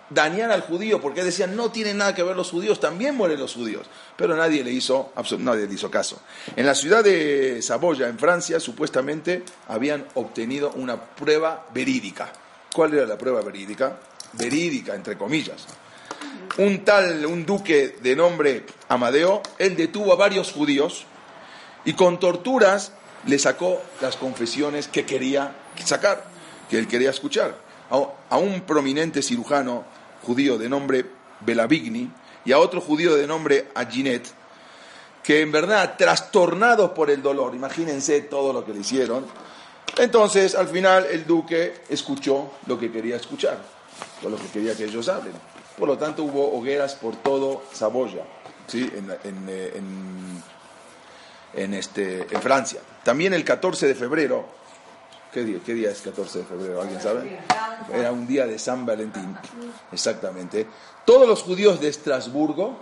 [0.10, 3.54] dañar al judío, porque decían, no tienen nada que ver los judíos, también mueren los
[3.54, 3.88] judíos.
[4.18, 6.22] Pero nadie le hizo, nadie le hizo caso.
[6.54, 12.34] En la ciudad de Saboya, en Francia, supuestamente habían obtenido una prueba verídica.
[12.74, 13.98] ¿Cuál era la prueba verídica?
[14.34, 15.66] Verídica, entre comillas.
[16.58, 21.06] un tal, un duque de nombre Amadeo, él detuvo a varios judíos
[21.86, 22.92] y con torturas
[23.26, 26.24] le sacó las confesiones que quería sacar,
[26.70, 27.56] que él quería escuchar.
[27.90, 29.84] A, un prominente cirujano
[30.24, 31.06] judío de nombre
[31.42, 32.12] Belavigni
[32.46, 34.28] y a otro judío de nombre Aginet,
[35.24, 39.26] que en verdad, trastornados por el dolor, imagínense todo lo que le hicieron,
[39.98, 43.58] entonces al final el duque escuchó lo que quería escuchar,
[44.24, 45.34] o lo que quería que ellos hablen.
[45.78, 48.24] Por lo tanto hubo hogueras por todo Saboya,
[48.68, 48.90] ¿sí?
[48.96, 49.10] en,
[49.50, 49.82] eh,
[51.54, 52.82] en, este, en Francia.
[53.10, 54.46] También el 14 de febrero,
[55.34, 56.80] ¿qué día, ¿qué día es 14 de febrero?
[56.80, 57.40] ¿Alguien sabe?
[57.92, 59.36] Era un día de San Valentín,
[59.92, 60.68] exactamente.
[61.06, 62.78] Todos los judíos de Estrasburgo,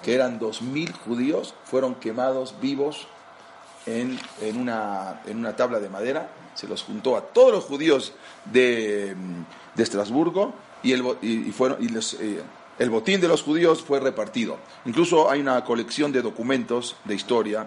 [0.00, 3.08] que eran 2.000 judíos, fueron quemados vivos
[3.84, 4.20] en,
[4.56, 5.20] una,
[5.56, 6.30] tabla de madera.
[6.54, 8.12] Se los juntó a todos los judíos
[8.44, 9.16] de,
[9.76, 12.42] Estrasburgo y, eh,
[12.78, 14.58] el botín de los judíos fue repartido.
[14.84, 17.66] Incluso hay una colección de documentos de historia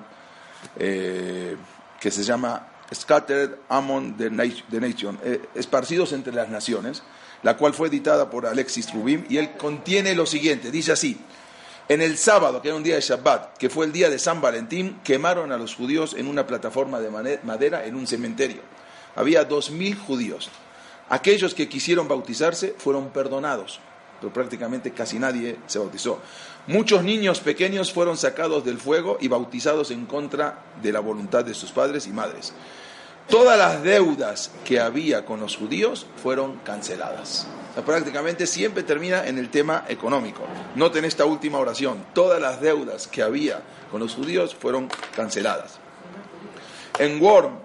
[0.77, 1.57] eh,
[1.99, 7.03] que se llama Scattered Among the, Nation, eh, esparcidos entre las naciones,
[7.43, 11.17] la cual fue editada por Alexis Rubin y él contiene lo siguiente, dice así,
[11.87, 14.41] en el sábado, que era un día de Shabbat, que fue el día de San
[14.41, 17.11] Valentín, quemaron a los judíos en una plataforma de
[17.43, 18.61] madera en un cementerio.
[19.15, 20.49] Había dos mil judíos.
[21.09, 23.79] Aquellos que quisieron bautizarse fueron perdonados,
[24.19, 26.19] pero prácticamente casi nadie se bautizó.
[26.67, 31.53] Muchos niños pequeños fueron sacados del fuego y bautizados en contra de la voluntad de
[31.53, 32.53] sus padres y madres.
[33.29, 37.47] Todas las deudas que había con los judíos fueron canceladas.
[37.85, 40.43] prácticamente siempre termina en el tema económico.
[40.75, 42.05] Noten esta última oración.
[42.13, 45.79] Todas las deudas que había con los judíos fueron canceladas.
[46.99, 47.64] En Worm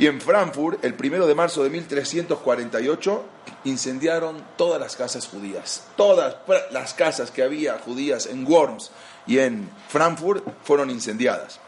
[0.00, 3.24] y en Frankfurt, el primero de marzo de 1348,
[3.64, 5.88] incendiaron todas las casas judías.
[5.94, 6.36] Todas
[6.70, 8.92] las casas que había judías en Worms
[9.26, 11.60] y en Frankfurt fueron incendiadas.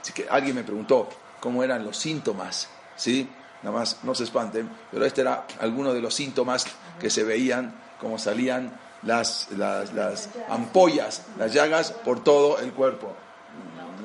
[0.00, 1.10] Así que alguien me preguntó
[1.40, 3.28] cómo eran los síntomas, ¿sí?
[3.62, 6.64] Nada más, no se espanten, pero este era alguno de los síntomas
[6.98, 13.14] que se veían, como salían las, las, las ampollas, las llagas por todo el cuerpo.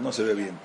[0.01, 0.59] No se ve bien.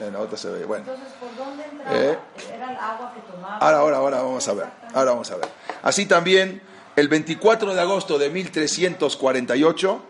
[0.00, 0.64] En la otra se ve.
[0.64, 0.84] Bueno.
[0.86, 1.96] Entonces, ¿por dónde entraba?
[1.96, 2.18] Eh,
[2.54, 3.58] ¿Era el agua que tomaba?
[3.58, 4.66] Ahora, ahora, ahora vamos a ver.
[4.94, 5.48] Ahora vamos a ver.
[5.82, 6.62] Así también,
[6.96, 10.02] el 24 de agosto de 1348,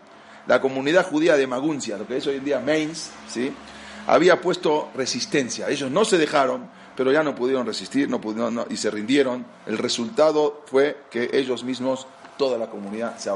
[0.47, 3.53] la comunidad judía de Maguncia, lo que es hoy en día Mainz, ¿sí?
[4.07, 5.69] había puesto resistencia.
[5.69, 9.45] Ellos no se dejaron, pero ya no pudieron resistir no pudieron, y se rindieron.
[9.67, 13.29] El resultado fue que ellos mismos, toda la comunidad, se,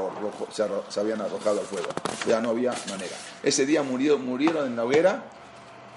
[0.50, 1.88] se, habían arrojado al fuego.
[2.26, 3.14] Ya no había manera.
[3.42, 5.24] Ese día murieron, murieron en la hoguera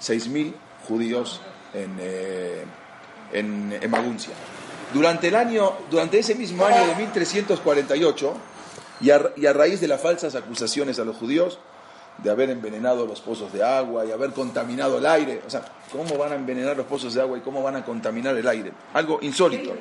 [0.00, 0.54] 6.000
[0.86, 1.40] judíos
[1.74, 2.64] en, eh,
[3.32, 4.34] en, Maguncia.
[4.92, 8.34] Durante, el año, durante ese mismo año de 1348,
[9.00, 11.58] y a, y a raíz de las falsas acusaciones a los judíos,
[12.18, 15.40] de haber envenenado los pozos de agua y haber contaminado el aire.
[15.46, 18.36] O sea, ¿cómo van a envenenar los pozos de agua y cómo van a contaminar
[18.36, 18.72] el aire?
[18.94, 19.74] Algo insólito.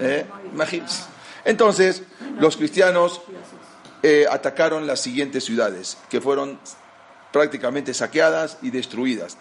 [0.00, 0.26] ¿Eh?
[1.44, 2.02] Entonces,
[2.38, 3.22] los cristianos
[4.02, 6.58] eh, atacaron las siguientes ciudades, que fueron
[7.32, 9.36] prácticamente saqueadas y destruidas,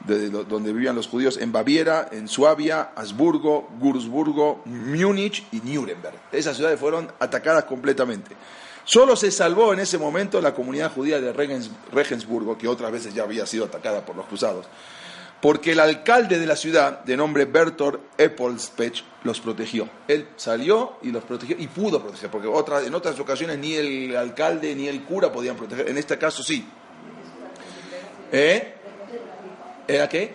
[0.00, 6.16] de, donde vivían los judíos en Baviera, en Suabia, Habsburgo, Würzburgo, Múnich y Nuremberg.
[6.32, 8.34] Esas ciudades fueron atacadas completamente.
[8.84, 11.32] Solo se salvó en ese momento la comunidad judía de
[11.92, 14.64] Regensburgo, que otras veces ya había sido atacada por los cruzados,
[15.42, 19.90] porque el alcalde de la ciudad, de nombre Bertolt Eppolspech, los protegió.
[20.08, 22.48] Él salió y los protegió y pudo proteger, porque
[22.86, 25.90] en otras ocasiones ni el alcalde ni el cura podían proteger.
[25.90, 26.66] En este caso sí.
[28.32, 28.74] ¿Eh?
[29.86, 30.34] ¿Era qué?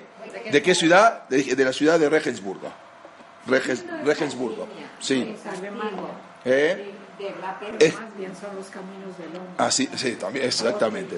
[0.52, 1.28] ¿De qué ciudad?
[1.30, 2.72] De, la ciudad de Regensburgo.
[3.46, 4.68] Regensburgo,
[5.00, 5.36] sí.
[6.46, 6.94] ¿Eh?
[7.32, 9.54] Más bien son los caminos del hombre.
[9.58, 9.88] Ah, sí,
[10.20, 11.18] también, exactamente.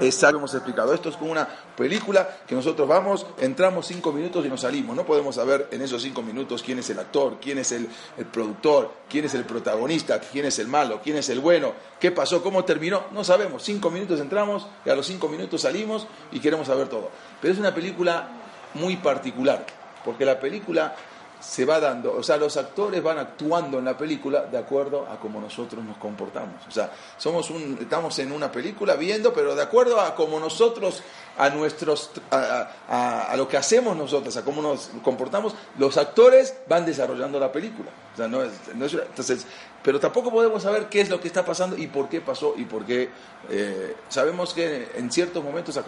[0.00, 0.92] Exacto, hemos explicado.
[0.92, 4.96] Esto es como una película que nosotros vamos, entramos cinco minutos y nos salimos.
[4.96, 7.88] No podemos saber en esos cinco minutos quién es el actor, quién es el,
[8.32, 12.42] productor, quién es el protagonista, quién es el malo, quién es el bueno, qué pasó,
[12.42, 13.04] cómo terminó.
[13.12, 13.62] No sabemos.
[13.62, 17.10] Cinco minutos entramos y a los cinco minutos salimos y queremos saber todo.
[17.40, 18.28] Pero es una película
[18.74, 19.64] muy particular,
[20.04, 20.94] porque la película
[21.40, 25.18] se va dando, o sea, los actores van actuando en la película de acuerdo a
[25.18, 26.66] cómo nosotros nos comportamos.
[26.66, 31.02] O sea, somos un, estamos en una película viendo, pero de acuerdo a cómo nosotros,
[31.36, 37.38] a nuestros, a, lo que hacemos nosotros, a cómo nos comportamos, los actores van desarrollando
[37.38, 37.90] la película.
[38.14, 39.46] O sea, no es, entonces,
[39.82, 42.64] pero tampoco podemos saber qué es lo que está pasando y por qué pasó y
[42.64, 43.10] por qué.
[43.50, 45.84] Eh, sabemos que en ciertos momentos a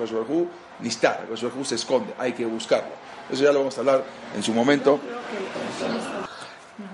[0.80, 2.92] ni está, a se esconde, hay que buscarlo.
[3.30, 4.04] Eso ya lo vamos a hablar
[4.36, 5.00] en su momento.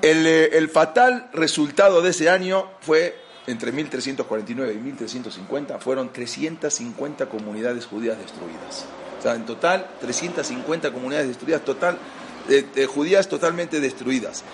[0.03, 7.27] El, eh, el fatal resultado de ese año fue entre 1349 y 1350 fueron 350
[7.27, 8.87] comunidades judías destruidas.
[9.19, 11.99] O sea, en total 350 comunidades destruidas, total,
[12.49, 14.45] de judías totalmente destruidas.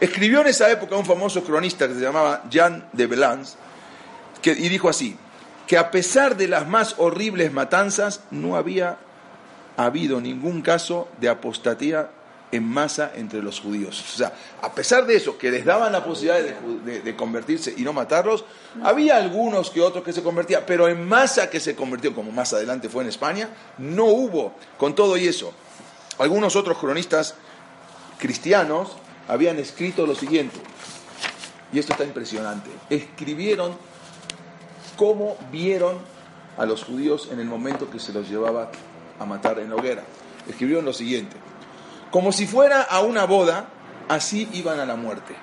[0.00, 3.56] Escribió en esa época un famoso cronista que se llamaba Jean de Belance,
[4.40, 5.16] que, y dijo así,
[5.66, 8.96] que a pesar de las más horribles matanzas, no había
[9.76, 12.10] habido ningún caso de apostatía
[12.52, 14.04] en masa entre los judíos.
[14.14, 17.92] O sea, a pesar de eso, que les daban la posibilidad de, convertirse y no
[17.92, 18.44] matarlos,
[18.82, 22.52] había algunos que otros que se convertían, pero en masa que se convirtió, como más
[22.52, 24.54] adelante fue en España, no hubo.
[24.78, 25.52] Con todo y eso,
[26.18, 27.34] algunos otros cronistas
[28.18, 28.96] cristianos
[29.28, 30.58] habían escrito lo siguiente,
[31.72, 33.76] y esto está impresionante, escribieron
[34.96, 35.98] cómo vieron
[36.58, 38.70] a los judíos en el momento que se los llevaba
[39.18, 40.02] a matar en la hoguera.
[40.48, 41.36] Escribieron lo siguiente,
[42.10, 43.66] como si fuera a una boda,
[44.08, 45.34] así iban a la muerte,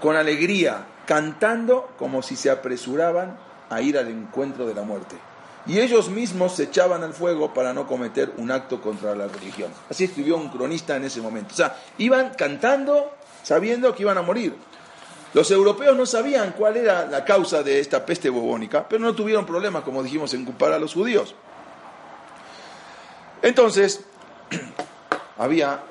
[0.00, 3.38] con alegría, cantando como si se apresuraban
[3.70, 5.16] a ir al encuentro de la muerte.
[5.66, 9.70] Y ellos mismos se echaban al fuego para no cometer un acto contra la religión.
[9.90, 11.52] Así escribió un cronista en ese momento.
[11.52, 14.54] O sea, iban cantando sabiendo que iban a morir.
[15.34, 19.46] Los europeos no sabían cuál era la causa de esta peste bubónica, pero no tuvieron
[19.46, 21.34] problemas, como dijimos, en culpar a los judíos.
[23.42, 24.04] Entonces,
[25.38, 25.82] había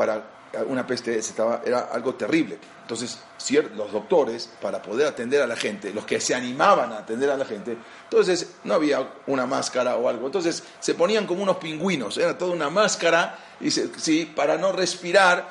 [0.00, 0.22] para
[0.66, 2.58] una peste estaba, era algo terrible.
[2.80, 3.18] Entonces,
[3.76, 7.36] los doctores, para poder atender a la gente, los que se animaban a atender a
[7.36, 10.24] la gente, entonces no había una máscara o algo.
[10.24, 15.50] Entonces se ponían como unos pingüinos, era toda una máscara, y sí, para no respirar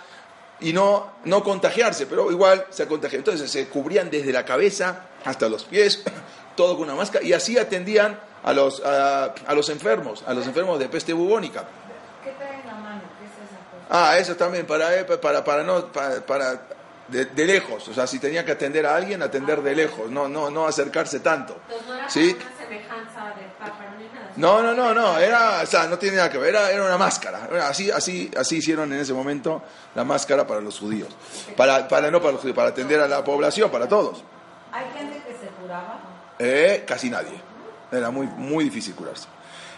[0.62, 3.22] y no, no contagiarse, pero igual se contagiaban.
[3.22, 6.04] Entonces se cubrían desde la cabeza hasta los pies,
[6.56, 10.80] todo con una máscara, y así atendían a los, a, los enfermos, a los enfermos
[10.80, 11.68] de peste bubónica.
[12.24, 13.02] ¿Qué trae en la mano?
[13.20, 13.79] ¿Qué es esa cosa?
[13.90, 16.62] Ah, eso también, para, para, para no, para,
[17.08, 20.52] de, lejos, o sea, si tenía que atender a alguien, atender de lejos, no, no,
[20.52, 21.58] no acercarse tanto.
[22.08, 22.34] ¿Sí?
[22.34, 22.40] de
[24.36, 26.98] no, no, no, no, era, o sea, no tiene nada que ver, era, era una
[26.98, 27.50] máscara.
[27.68, 29.64] Así, así, así hicieron en ese momento
[29.96, 31.10] la máscara para los judíos.
[31.58, 34.24] Para, para, no para los judíos, para atender a la población, para todos.
[34.72, 36.00] ¿Hay gente que se curaba?
[36.38, 37.42] Eh, casi nadie.
[37.92, 39.28] Era muy, muy difícil curarse.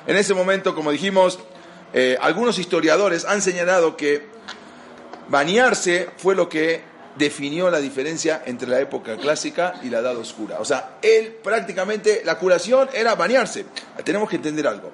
[0.05, 1.39] En ese momento, como dijimos,
[1.93, 4.27] eh, algunos historiadores han señalado que
[5.29, 6.81] bañarse fue lo que
[7.17, 10.59] definió la diferencia entre la época clásica y la edad oscura.
[10.59, 13.65] O sea, él prácticamente, la curación era bañarse.
[14.03, 14.91] Tenemos que entender algo.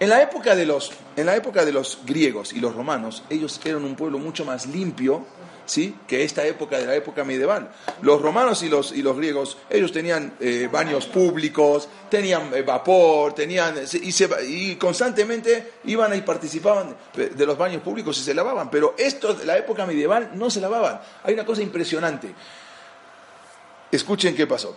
[0.00, 3.60] En la época de los, en la época de los griegos y los romanos, ellos
[3.64, 5.24] eran un pueblo mucho más limpio
[5.66, 5.96] ¿sí?
[6.06, 7.70] que esta época de la época medieval.
[8.02, 13.34] Los romanos y los, y los griegos, ellos tenían eh, baños públicos, tenían eh, vapor,
[13.34, 18.94] tenían, y, y, constantemente iban y participaban de los baños públicos y se lavaban, pero
[18.98, 21.00] estos de la época medieval no se lavaban.
[21.22, 22.34] Hay una cosa impresionante.
[23.90, 24.76] Escuchen qué pasó.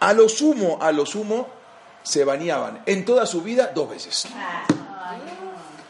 [0.00, 1.48] A lo sumo, a lo sumo,
[2.02, 4.28] se bañaban en toda su vida dos veces.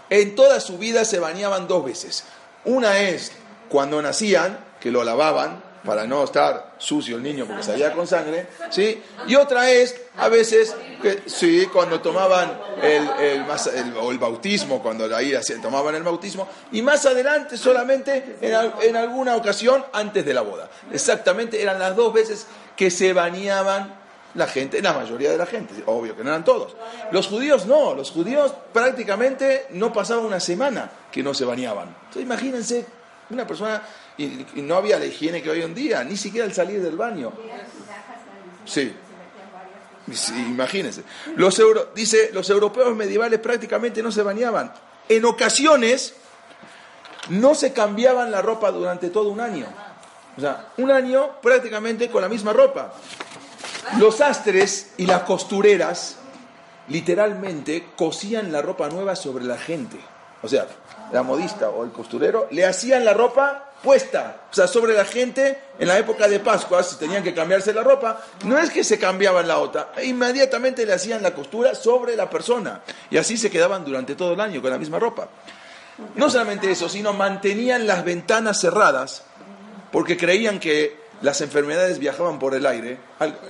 [0.09, 2.25] En toda su vida se bañaban dos veces.
[2.65, 3.33] Una es
[3.69, 8.49] cuando nacían, que lo lavaban para no estar sucio el niño porque salía con sangre,
[8.71, 9.01] ¿sí?
[9.29, 10.75] Y otra es, a veces,
[11.27, 17.07] sí, cuando tomaban el, el, o el bautismo, cuando ahí tomaban el bautismo, y más
[17.07, 20.69] adelante solamente en, en alguna ocasión antes de la boda.
[20.93, 23.95] Exactamente, eran las dos veces que se bañaban
[24.35, 26.77] la gente, la mayoría de la gente, obvio que no eran todos.
[27.11, 31.89] Los judíos no, los judíos prácticamente no pasaban una semana que no se bañaban.
[31.89, 32.87] Entonces imagínense
[33.31, 33.83] una persona,
[34.17, 37.33] y, no había la higiene que hoy en día, ni siquiera al salir del baño.
[38.65, 38.95] Sí.
[40.49, 41.03] imagínense.
[41.37, 44.73] Los euro, dice, los europeos medievales prácticamente no se bañaban.
[45.09, 46.15] En ocasiones
[47.29, 49.67] no se cambiaban la ropa durante todo un año.
[50.37, 52.93] O sea, un año prácticamente con la misma ropa.
[53.99, 56.17] Los astres y las costureras
[56.89, 59.99] literalmente cosían la ropa nueva sobre la gente.
[60.47, 60.65] O sea,
[61.11, 65.59] la modista o el costurero, le hacían la ropa puesta, o sea, sobre la gente
[65.77, 68.97] en la época de Pascua, si tenían que cambiarse la ropa, no es que se
[68.97, 73.85] cambiaban la otra, inmediatamente le hacían la costura sobre la persona y así se quedaban
[73.85, 75.29] durante todo el año con la misma ropa.
[76.15, 79.25] No solamente eso, sino mantenían las ventanas cerradas
[79.91, 82.99] porque creían que las enfermedades viajaban por el aire,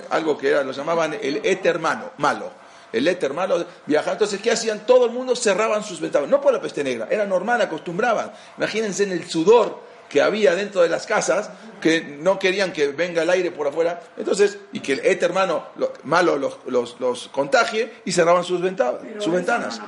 [0.09, 2.51] algo que era, lo llamaban el éter malo
[2.93, 4.13] el éter malo viajaba.
[4.13, 4.85] Entonces, ¿qué hacían?
[4.85, 6.29] Todo el mundo cerraban sus ventanas.
[6.29, 8.31] No por la peste negra, era normal, acostumbraban.
[8.57, 11.49] Imagínense en el sudor que había dentro de las casas,
[11.81, 15.67] que no querían que venga el aire por afuera, entonces, y que el éter malo,
[16.03, 19.81] malo los, los, contagie, y cerraban sus, ventanas, sus ventanas.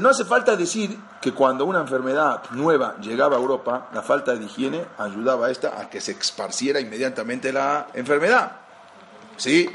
[0.00, 4.44] No hace falta decir que cuando una enfermedad nueva llegaba a Europa, la falta de
[4.44, 8.60] higiene ayudaba a esta a que se esparciera inmediatamente la enfermedad.
[9.36, 9.68] ¿Sí?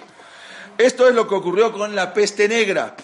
[0.79, 2.95] Esto es lo que ocurrió con la peste negra,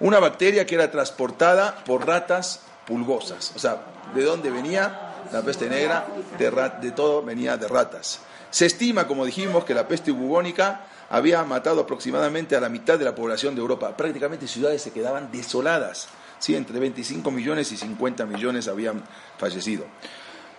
[0.00, 3.52] una bacteria que era transportada por ratas pulgosas.
[3.54, 3.80] O sea,
[4.12, 6.04] ¿de dónde venía la peste negra?
[6.36, 8.18] De, todo venía de ratas.
[8.50, 13.04] Se estima, como dijimos, que la peste bubónica había matado aproximadamente a la mitad de
[13.04, 13.96] la población de Europa.
[13.96, 16.08] Prácticamente ciudades se quedaban desoladas.
[16.48, 19.04] Entre 25 millones y 50 millones habían
[19.38, 19.84] fallecido.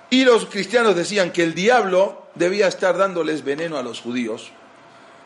[0.10, 4.54] Y los cristianos decían que el diablo debía estar dándoles veneno a los judíos,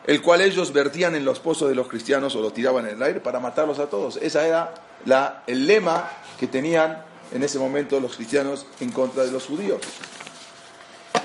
[0.05, 3.03] el cual ellos vertían en los pozos de los cristianos o lo tiraban en el
[3.03, 4.17] aire para matarlos a todos.
[4.17, 4.73] Ese era
[5.05, 9.81] la, el lema que tenían en ese momento los cristianos en contra de los judíos.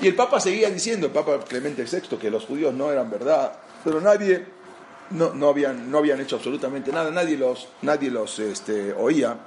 [0.01, 3.53] Y el Papa seguía diciendo, el Papa Clemente VI, que los judíos no eran verdad,
[3.83, 4.45] pero nadie,
[5.11, 9.37] no, no, habían, no habían hecho absolutamente nada, nadie los, nadie los este, oía.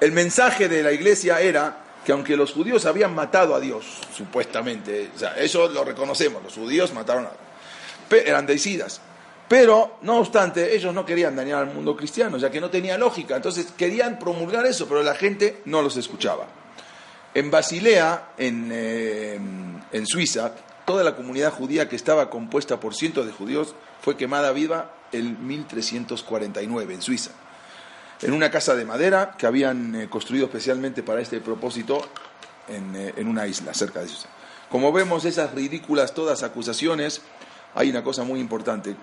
[0.00, 3.84] El mensaje de la iglesia era que aunque los judíos habían matado a Dios,
[4.16, 7.51] supuestamente, o sea, eso lo reconocemos, los judíos mataron a Dios,
[8.20, 9.00] eran deicidas,
[9.48, 13.36] pero no obstante, ellos no querían dañar al mundo cristiano, ya que no tenía lógica,
[13.36, 16.46] entonces querían promulgar eso, pero la gente no los escuchaba.
[17.34, 19.38] En Basilea, en, eh,
[19.92, 20.52] en Suiza,
[20.84, 25.46] toda la comunidad judía que estaba compuesta por cientos de judíos fue quemada viva en
[25.46, 27.30] 1349 en Suiza,
[28.22, 32.00] en una casa de madera que habían eh, construido especialmente para este propósito
[32.68, 34.28] en, eh, en una isla cerca de Suiza.
[34.68, 37.20] Como vemos esas ridículas todas acusaciones,
[37.74, 38.94] hay una cosa muy importante,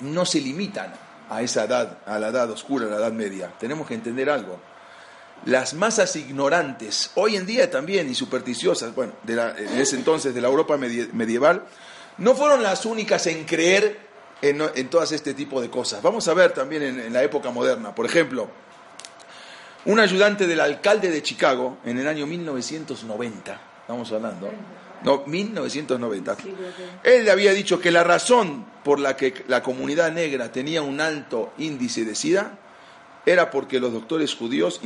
[0.00, 0.92] no se limitan
[1.28, 3.52] a esa edad, a la edad oscura, a la edad media.
[3.58, 4.58] Tenemos que entender algo
[5.44, 10.40] las masas ignorantes, hoy en día también y supersticiosas, bueno, de en ese entonces de
[10.40, 11.64] la Europa medieval,
[12.18, 13.98] no fueron las únicas en creer
[14.42, 16.02] en, en todas este tipo de cosas.
[16.02, 18.48] Vamos a ver también en, la época moderna, por ejemplo,
[19.84, 24.50] un ayudante del alcalde de Chicago en el año 1990, estamos hablando,
[25.02, 26.36] no, 1990,
[27.04, 31.00] él le había dicho que la razón por la que la comunidad negra tenía un
[31.00, 32.58] alto índice de SIDA
[33.26, 34.80] era porque los doctores judíos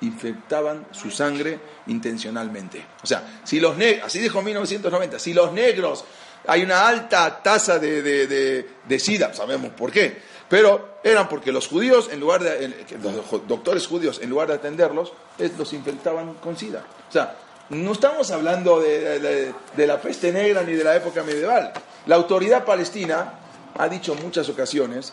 [0.00, 2.84] infectaban su sangre intencionalmente.
[3.02, 6.04] O sea, si los negros, así dijo en 1990, si los negros
[6.46, 10.16] hay una alta tasa de, de, SIDA, sabemos por qué,
[10.48, 15.12] pero eran porque los judíos, en lugar de, los doctores judíos, en lugar de atenderlos,
[15.58, 16.84] los infectaban con SIDA.
[17.08, 17.36] O sea,
[17.70, 21.72] no estamos hablando de, la peste negra ni de la época medieval.
[22.06, 23.34] La autoridad palestina
[23.76, 25.12] ha dicho en muchas ocasiones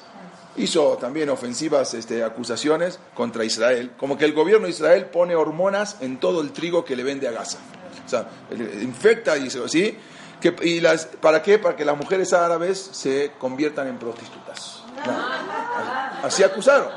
[0.58, 5.97] hizo también ofensivas este, acusaciones contra Israel, como que el gobierno de Israel pone hormonas
[6.02, 7.60] en todo el trigo que le vende a Gaza.
[8.06, 8.28] O sea,
[8.82, 9.97] infecta y ¿sí?
[10.41, 11.58] Que, y las, ¿Para qué?
[11.58, 14.84] Para que las mujeres árabes se conviertan en prostitutas.
[16.22, 16.89] Así acusaron.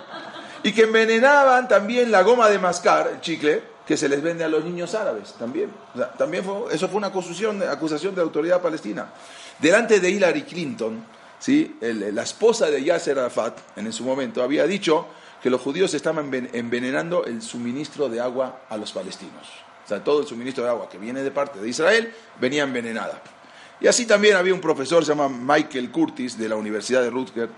[0.65, 4.49] Y que envenenaban también la goma de mascar, el chicle, que se les vende a
[4.49, 5.71] los niños árabes también.
[6.17, 9.13] también fue, eso fue una acusación, de autoridad palestina.
[9.59, 11.05] Delante de Hillary Clinton,
[11.39, 11.77] ¿sí?
[11.81, 15.07] la esposa de Yasser Arafat, en su momento, había dicho
[15.43, 19.47] que los judíos estaban envenenando el suministro de agua a los palestinos.
[19.85, 22.11] O sea, todo el suministro de agua que viene de parte de Israel
[22.41, 23.21] venía envenenada.
[23.81, 27.53] Y así también había un profesor, se llama Michael Curtis, de la Universidad de Rutgers.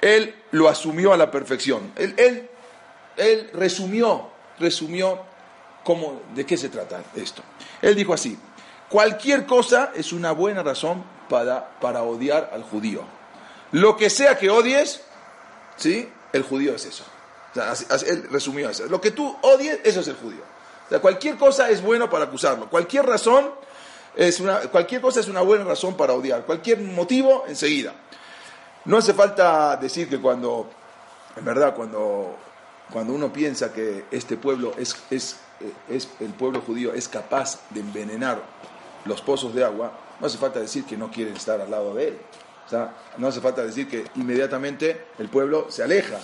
[0.00, 1.92] Él lo asumió a la perfección.
[1.94, 2.48] Él,
[3.16, 4.29] él resumió,
[4.60, 5.18] resumió
[5.82, 7.42] cómo, de qué se trata esto.
[7.82, 8.38] Él dijo así,
[8.88, 13.02] cualquier cosa es una buena razón para, odiar al judío.
[13.72, 15.00] Lo que sea que odies,
[15.76, 16.08] ¿sí?
[16.32, 17.04] El judío es eso.
[18.06, 18.86] él resumió eso.
[18.86, 20.42] Lo que tú odies, eso es el judío.
[21.00, 22.68] cualquier cosa es bueno para acusarlo.
[22.68, 23.50] Cualquier razón
[24.16, 26.44] es una, cualquier cosa es una buena razón para odiar.
[26.44, 27.94] Cualquier motivo, enseguida.
[28.84, 30.68] No hace falta decir que cuando,
[31.36, 32.36] en verdad, cuando,
[32.92, 35.36] cuando uno piensa que este pueblo es, es,
[35.88, 38.42] es, el pueblo judío es capaz de envenenar
[39.04, 42.08] los pozos de agua, no hace falta decir que no quieren estar al lado de
[42.08, 42.18] él.
[42.66, 46.20] O sea, no hace falta decir que inmediatamente el pueblo se aleja.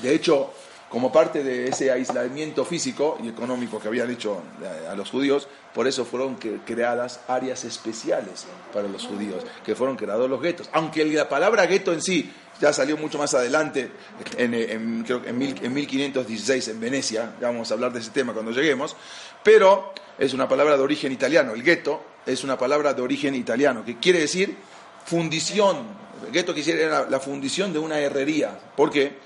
[0.00, 0.50] De hecho,
[0.88, 4.40] como parte de ese aislamiento físico y económico que habían hecho
[4.88, 10.30] a los judíos, por eso fueron creadas áreas especiales para los judíos, que fueron creados
[10.30, 10.70] los guetos.
[10.72, 13.90] Aunque la palabra gueto en sí ya salió mucho más adelante,
[14.36, 18.32] en, creo que en, en 1516 en Venecia, ya vamos a hablar de ese tema
[18.32, 18.96] cuando lleguemos,
[19.42, 21.52] pero es una palabra de origen italiano.
[21.52, 24.56] El gueto es una palabra de origen italiano, que quiere decir
[25.04, 26.06] fundición.
[26.26, 29.18] El gueto quisiera la fundición de una herrería, porque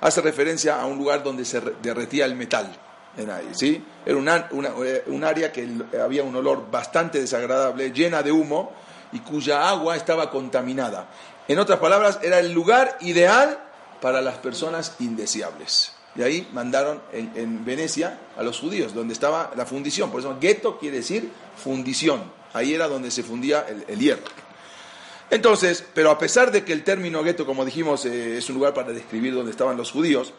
[0.00, 2.74] hace referencia a un lugar donde se derretía el metal.
[3.52, 3.82] ¿sí?
[4.06, 5.68] Era eh, un área que
[6.00, 8.72] había un olor bastante desagradable, llena de humo,
[9.12, 11.08] y cuya agua estaba contaminada.
[11.48, 13.58] En otras palabras, era el lugar ideal
[14.00, 15.92] para las personas indeseables.
[16.14, 20.10] Y ahí mandaron en, Venecia a los judíos, donde estaba la fundición.
[20.10, 22.22] Por eso, gueto quiere decir fundición.
[22.52, 24.24] Ahí era donde se fundía el, hierro.
[25.30, 28.74] Entonces, pero a pesar de que el término gueto, como dijimos, eh, es un lugar
[28.74, 30.32] para describir dónde estaban los judíos,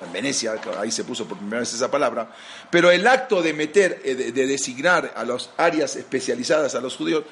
[0.00, 2.30] en Venecia, ahí se puso por primera vez esa palabra,
[2.70, 7.24] pero el acto de meter, eh, de designar a las áreas especializadas a los judíos,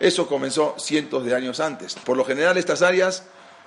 [0.00, 1.94] eso comenzó cientos de años antes.
[1.94, 3.24] Por lo general estas áreas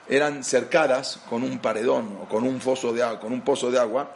[0.10, 3.80] eran cercadas con un paredón o con un foso de agua, con un pozo de
[3.80, 4.12] agua,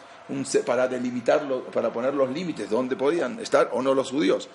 [0.66, 4.48] para delimitarlo, para poner los límites de dónde podían estar o no los judíos.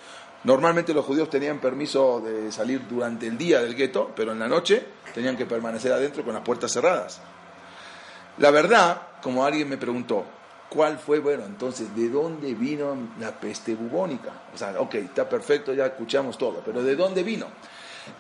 [0.45, 4.49] Normalmente los judíos tenían permiso de salir durante el día del gueto, pero en la
[4.49, 7.21] noche tenían que permanecer adentro con las puertas cerradas.
[8.39, 10.25] La verdad, como alguien me preguntó,
[10.69, 14.33] ¿cuál fue, bueno, entonces, de dónde vino la peste bubónica?
[14.55, 17.47] O sea, ok, está perfecto, ya escuchamos todo, pero ¿de dónde vino?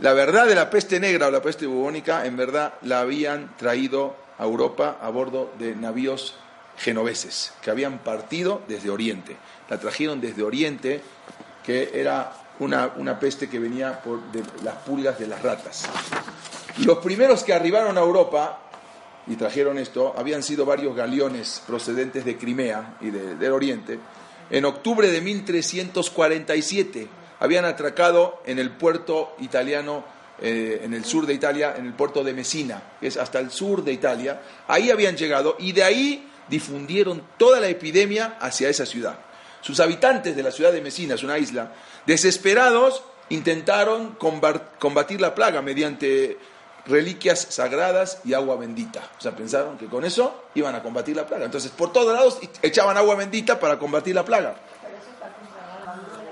[0.00, 4.16] La verdad de la peste negra o la peste bubónica, en verdad, la habían traído
[4.38, 6.34] a Europa a bordo de navíos
[6.76, 9.36] genoveses, que habían partido desde Oriente.
[9.70, 11.00] La trajeron desde Oriente,
[11.64, 15.88] que era una, una peste que venía por de las pulgas de las ratas.
[16.84, 18.65] Los primeros que arribaron a Europa
[19.26, 23.98] y trajeron esto habían sido varios galeones procedentes de Crimea y de- del Oriente.
[24.50, 27.08] En octubre de 1347
[27.40, 30.04] habían atracado en el puerto italiano,
[30.40, 33.50] eh, en el sur de Italia, en el puerto de Messina, que es hasta el
[33.50, 34.40] sur de Italia.
[34.68, 39.18] Ahí habían llegado y de ahí difundieron toda la epidemia hacia esa ciudad.
[39.60, 41.72] Sus habitantes de la ciudad de Messina, es una isla,
[42.06, 44.14] desesperados, intentaron
[44.78, 46.38] combatir la plaga mediante
[46.86, 49.10] reliquias sagradas y agua bendita.
[49.18, 51.44] O sea, pensaron que con eso iban a combatir la plaga.
[51.44, 54.56] Entonces, por todos lados echaban agua bendita para combatir la plaga.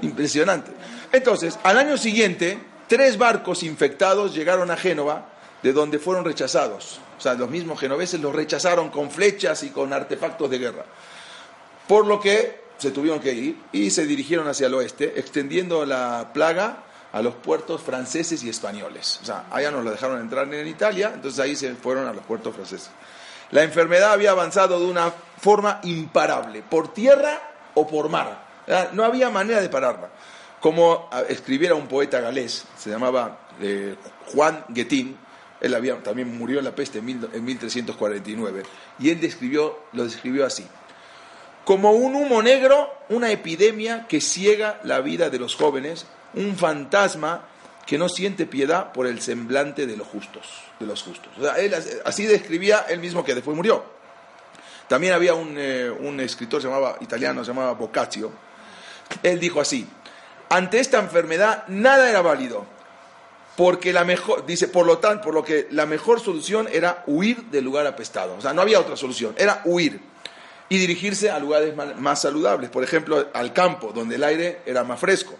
[0.02, 0.70] Impresionante.
[1.12, 5.26] Entonces, al año siguiente, tres barcos infectados llegaron a Génova,
[5.62, 7.00] de donde fueron rechazados.
[7.16, 10.84] O sea, los mismos genoveses los rechazaron con flechas y con artefactos de guerra.
[11.88, 16.30] Por lo que se tuvieron que ir y se dirigieron hacia el oeste, extendiendo la
[16.34, 16.84] plaga
[17.14, 19.20] a los puertos franceses y españoles.
[19.22, 22.24] O sea, allá nos lo dejaron entrar en Italia, entonces ahí se fueron a los
[22.24, 22.90] puertos franceses.
[23.52, 27.40] La enfermedad había avanzado de una forma imparable, por tierra
[27.74, 28.44] o por mar.
[28.92, 30.08] No había manera de pararla.
[30.60, 33.94] Como ah, escribiera un poeta galés, se llamaba eh,
[34.32, 35.16] Juan Guetín,
[35.60, 38.64] él también murió en la peste en, mil- en 1349,
[38.98, 40.66] y él describió, lo describió así
[41.64, 46.06] como un humo negro, una epidemia que ciega la vida de los jóvenes,
[46.36, 47.48] un fantasma
[47.86, 50.46] que no siente piedad por el semblante de los justos,
[50.80, 51.30] de los justos.
[51.38, 53.84] O sea, él as- así describía él mismo que después murió.
[54.88, 58.32] También había un, eh, un escritor llamaba, italiano, se llamaba Boccaccio.
[59.22, 59.86] Él dijo así:
[60.48, 62.64] ante esta enfermedad nada era válido,
[63.56, 67.44] porque la mejor, dice, por lo tanto, por lo que la mejor solución era huir
[67.44, 68.34] del lugar apestado.
[68.36, 70.00] O sea, no había otra solución, era huir
[70.68, 74.98] y dirigirse a lugares más saludables, por ejemplo, al campo, donde el aire era más
[74.98, 75.38] fresco.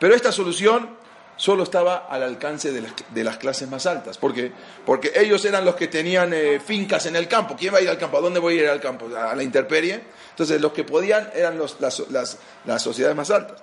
[0.00, 0.96] Pero esta solución
[1.36, 4.18] solo estaba al alcance de las, de las clases más altas.
[4.18, 4.50] ¿Por qué?
[4.84, 7.54] Porque ellos eran los que tenían eh, fincas en el campo.
[7.56, 8.18] ¿Quién va a ir al campo?
[8.18, 9.06] ¿A dónde voy a ir al campo?
[9.16, 10.02] ¿A la intemperie?
[10.30, 13.62] Entonces, los que podían eran los- las, las- las sociedades más altas.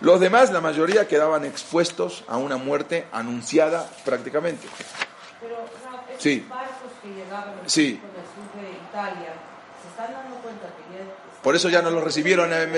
[0.00, 4.66] Los demás, la mayoría, quedaban expuestos a una muerte anunciada prácticamente.
[5.40, 5.54] Pero,
[6.10, 6.46] esos Sí.
[6.48, 8.00] barcos que llegaban Sí.
[8.00, 9.32] con el sur de Italia,
[9.82, 11.04] se están dando cuenta que ya...
[11.44, 12.72] Por eso ya no los recibieron en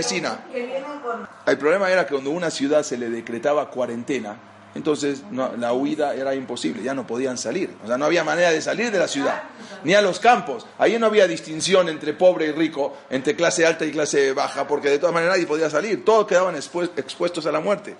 [0.66, 1.26] vienen con...
[1.46, 4.36] El problema era que cuando una ciudad se le decretaba cuarentena,
[4.74, 7.70] entonces no- la huida era imposible, ya no podían salir.
[7.84, 9.44] O sea, no había manera de salir de la ciudad,
[9.84, 10.66] ni a los campos.
[10.78, 14.90] Ahí no había distinción entre pobre y rico, entre clase alta y clase baja, porque
[14.90, 16.04] de todas maneras nadie podía salir.
[16.04, 17.96] Todos quedaban expu- expuestos a la muerte.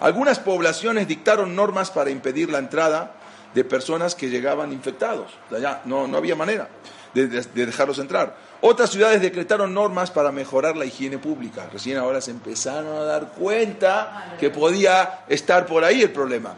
[0.00, 3.14] Algunas poblaciones dictaron normas para impedir la entrada
[3.54, 5.32] de personas que llegaban infectados.
[5.46, 6.68] O sea, ya no, no había manera
[7.14, 8.49] de, de- de dejarlos entrar.
[8.62, 11.68] Otras ciudades decretaron normas para mejorar la higiene pública.
[11.72, 16.54] Recién ahora se empezaron a dar cuenta que podía estar por ahí el problema.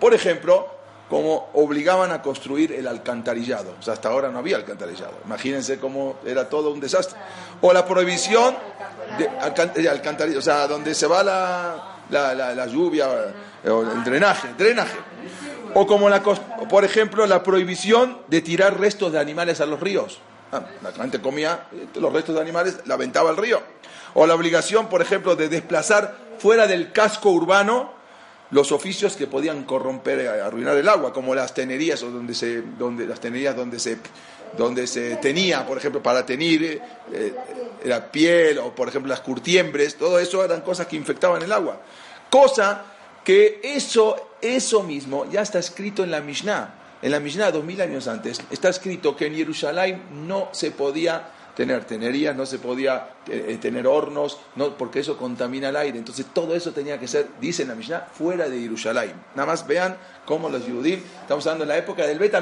[0.00, 0.68] Por ejemplo,
[1.08, 3.74] como obligaban a construir el alcantarillado.
[3.78, 5.12] O sea, hasta ahora no había alcantarillado.
[5.26, 7.18] Imagínense cómo era todo un desastre.
[7.60, 8.56] O la prohibición
[9.18, 13.06] de alcan- de alcantarillado, o sea, donde se va la, la, la- lluvia,
[13.62, 14.96] eh, o el drenaje, drenaje.
[15.74, 20.18] O como la, por ejemplo, la prohibición de tirar restos de animales a los ríos.
[20.52, 23.60] Ah, la gente comía eh, los restos de animales, la aventaba al río.
[24.14, 27.92] O la obligación, por ejemplo, de desplazar fuera del casco urbano
[28.50, 32.62] los oficios que podían corromper, eh, arruinar el agua, como las tenerías o donde se,
[32.62, 33.98] donde las tenerías donde se,
[34.56, 36.80] donde se tenía, por ejemplo, para tener
[37.12, 37.34] eh,
[37.84, 41.80] la piel o, por ejemplo, las curtiembres, todo eso eran cosas que infectaban el agua.
[42.30, 42.84] Cosa
[43.24, 46.83] que eso, eso mismo ya está escrito en la Mishnah.
[47.04, 51.28] En la Mishnah, dos mil años antes, está escrito que en Jerusalén no se podía
[51.54, 55.98] tener tenerías, no se podía eh, eh, tener hornos, no, porque eso contamina el aire.
[55.98, 59.12] Entonces todo eso tenía que ser, dice la Mishnah, fuera de Jerusalén.
[59.34, 62.34] Nada más vean cómo los judíos, estamos hablando en la época del Bet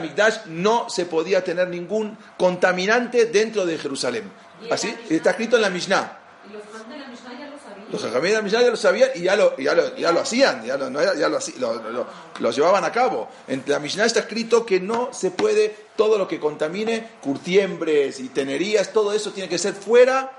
[0.46, 4.30] no se podía tener ningún contaminante dentro de Jerusalén.
[4.70, 6.20] Así está escrito en la Mishnah.
[6.48, 7.81] Y los fans de la Mishnah ya lo sabían.
[7.92, 10.20] Los jajamim de la Mishnah ya lo sabían y ya lo, ya lo, ya lo
[10.20, 12.06] hacían, ya, lo, ya lo,
[12.40, 13.28] lo, llevaban a cabo.
[13.46, 18.30] En la Mishnah está escrito que no se puede, todo lo que contamine, curtiembres y
[18.30, 20.32] tenerías, todo eso tiene que ser fuera,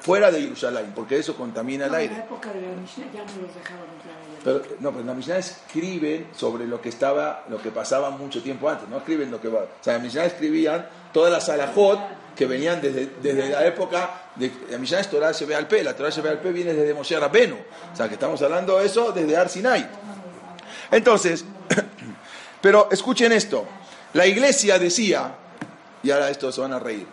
[0.00, 2.14] fuera de Jerusalén, porque eso contamina el No, en aire.
[2.16, 4.40] la época de la Mishnah ya no los dejaban entrar allá.
[4.42, 8.42] Pero, no, pero en la Mishnah escriben sobre lo que estaba, lo que pasaba mucho
[8.42, 9.60] tiempo antes, no escriben lo que va.
[9.60, 12.00] O sea, en la Mishnah escribían todas las alajot
[12.34, 15.82] que venían desde, desde la época de la Mishnah es Torah se ve al P,
[15.84, 17.56] la Torah se ve al P viene desde Moshe Rabbenu.
[17.92, 19.88] O sea, que estamos hablando de eso desde Ar Sinai.
[20.90, 21.44] Entonces,
[22.60, 23.66] pero escuchen esto.
[24.14, 25.34] La iglesia decía,
[26.02, 27.06] y ahora estos se van a reír,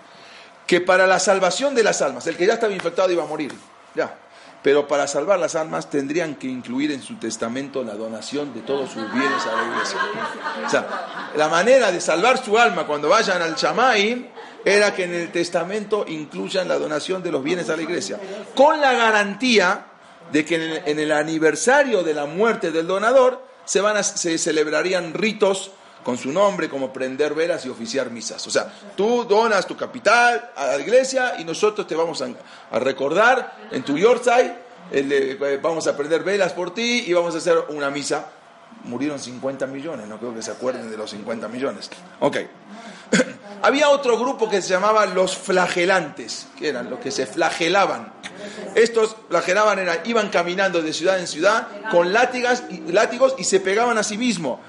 [0.65, 3.53] que para la salvación de las almas, el que ya estaba infectado iba a morir,
[3.95, 4.15] ya.
[4.61, 8.91] Pero para salvar las almas tendrían que incluir en su testamento la donación de todos
[8.91, 9.99] sus bienes a la iglesia.
[10.65, 14.27] O sea, la manera de salvar su alma cuando vayan al Shamaim
[14.65, 18.19] era que en el testamento incluyan la donación de los bienes a la iglesia,
[18.55, 19.85] con la garantía
[20.31, 25.13] de que en el, aniversario de la muerte del donador se, van a, se celebrarían
[25.13, 25.71] ritos
[26.03, 28.45] con su nombre, como prender velas y oficiar misas.
[28.47, 32.27] O sea, tú donas tu capital a la iglesia y nosotros te vamos a,
[32.71, 34.55] a recordar en tu Yorkshire,
[34.91, 38.27] el de- eh, vamos a prender velas por ti y vamos a hacer una misa.
[38.83, 41.89] Murieron 50 millones, no creo que se acuerden de los 50 millones.
[42.21, 42.37] Ok.
[43.61, 48.13] Había otro grupo que se llamaba los flagelantes, que eran los que se flagelaban.
[48.75, 54.03] Estos flagelaban, iban caminando de ciudad en ciudad con y, látigos y se pegaban a
[54.03, 54.59] sí mismos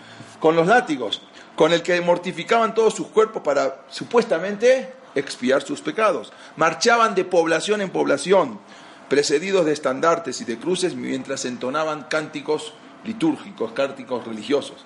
[0.41, 1.23] con los látigos,
[1.55, 6.33] con el que mortificaban todos sus cuerpos para supuestamente expiar sus pecados.
[6.57, 8.59] Marchaban de población en población,
[9.09, 12.73] precedidos de estandartes y de cruces mientras entonaban cánticos
[13.05, 14.85] litúrgicos, cánticos religiosos.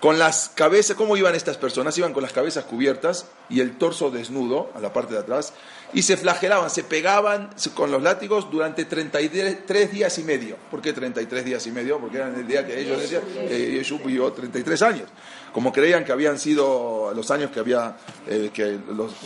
[0.00, 1.96] Con las cabezas, ¿cómo iban estas personas?
[1.96, 5.54] Iban con las cabezas cubiertas y el torso desnudo a la parte de atrás
[5.94, 10.56] y se flagelaban, se pegaban con los látigos durante 33 días y medio.
[10.70, 11.98] ¿Por qué 33 días y medio?
[11.98, 15.08] Porque era el día que ellos decían que Yeshua vivió 33 años.
[15.52, 18.78] Como creían que habían sido los años que había, eh, que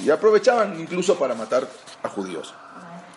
[0.04, 1.68] y aprovechaban incluso para matar
[2.04, 2.54] a judíos.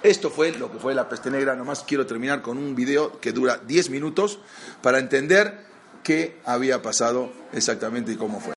[0.02, 1.56] Esto fue lo que fue la peste negra.
[1.56, 4.40] Nomás quiero terminar con un video que dura 10 minutos
[4.82, 5.73] para entender
[6.04, 8.52] qué había pasado exactamente y cómo fue.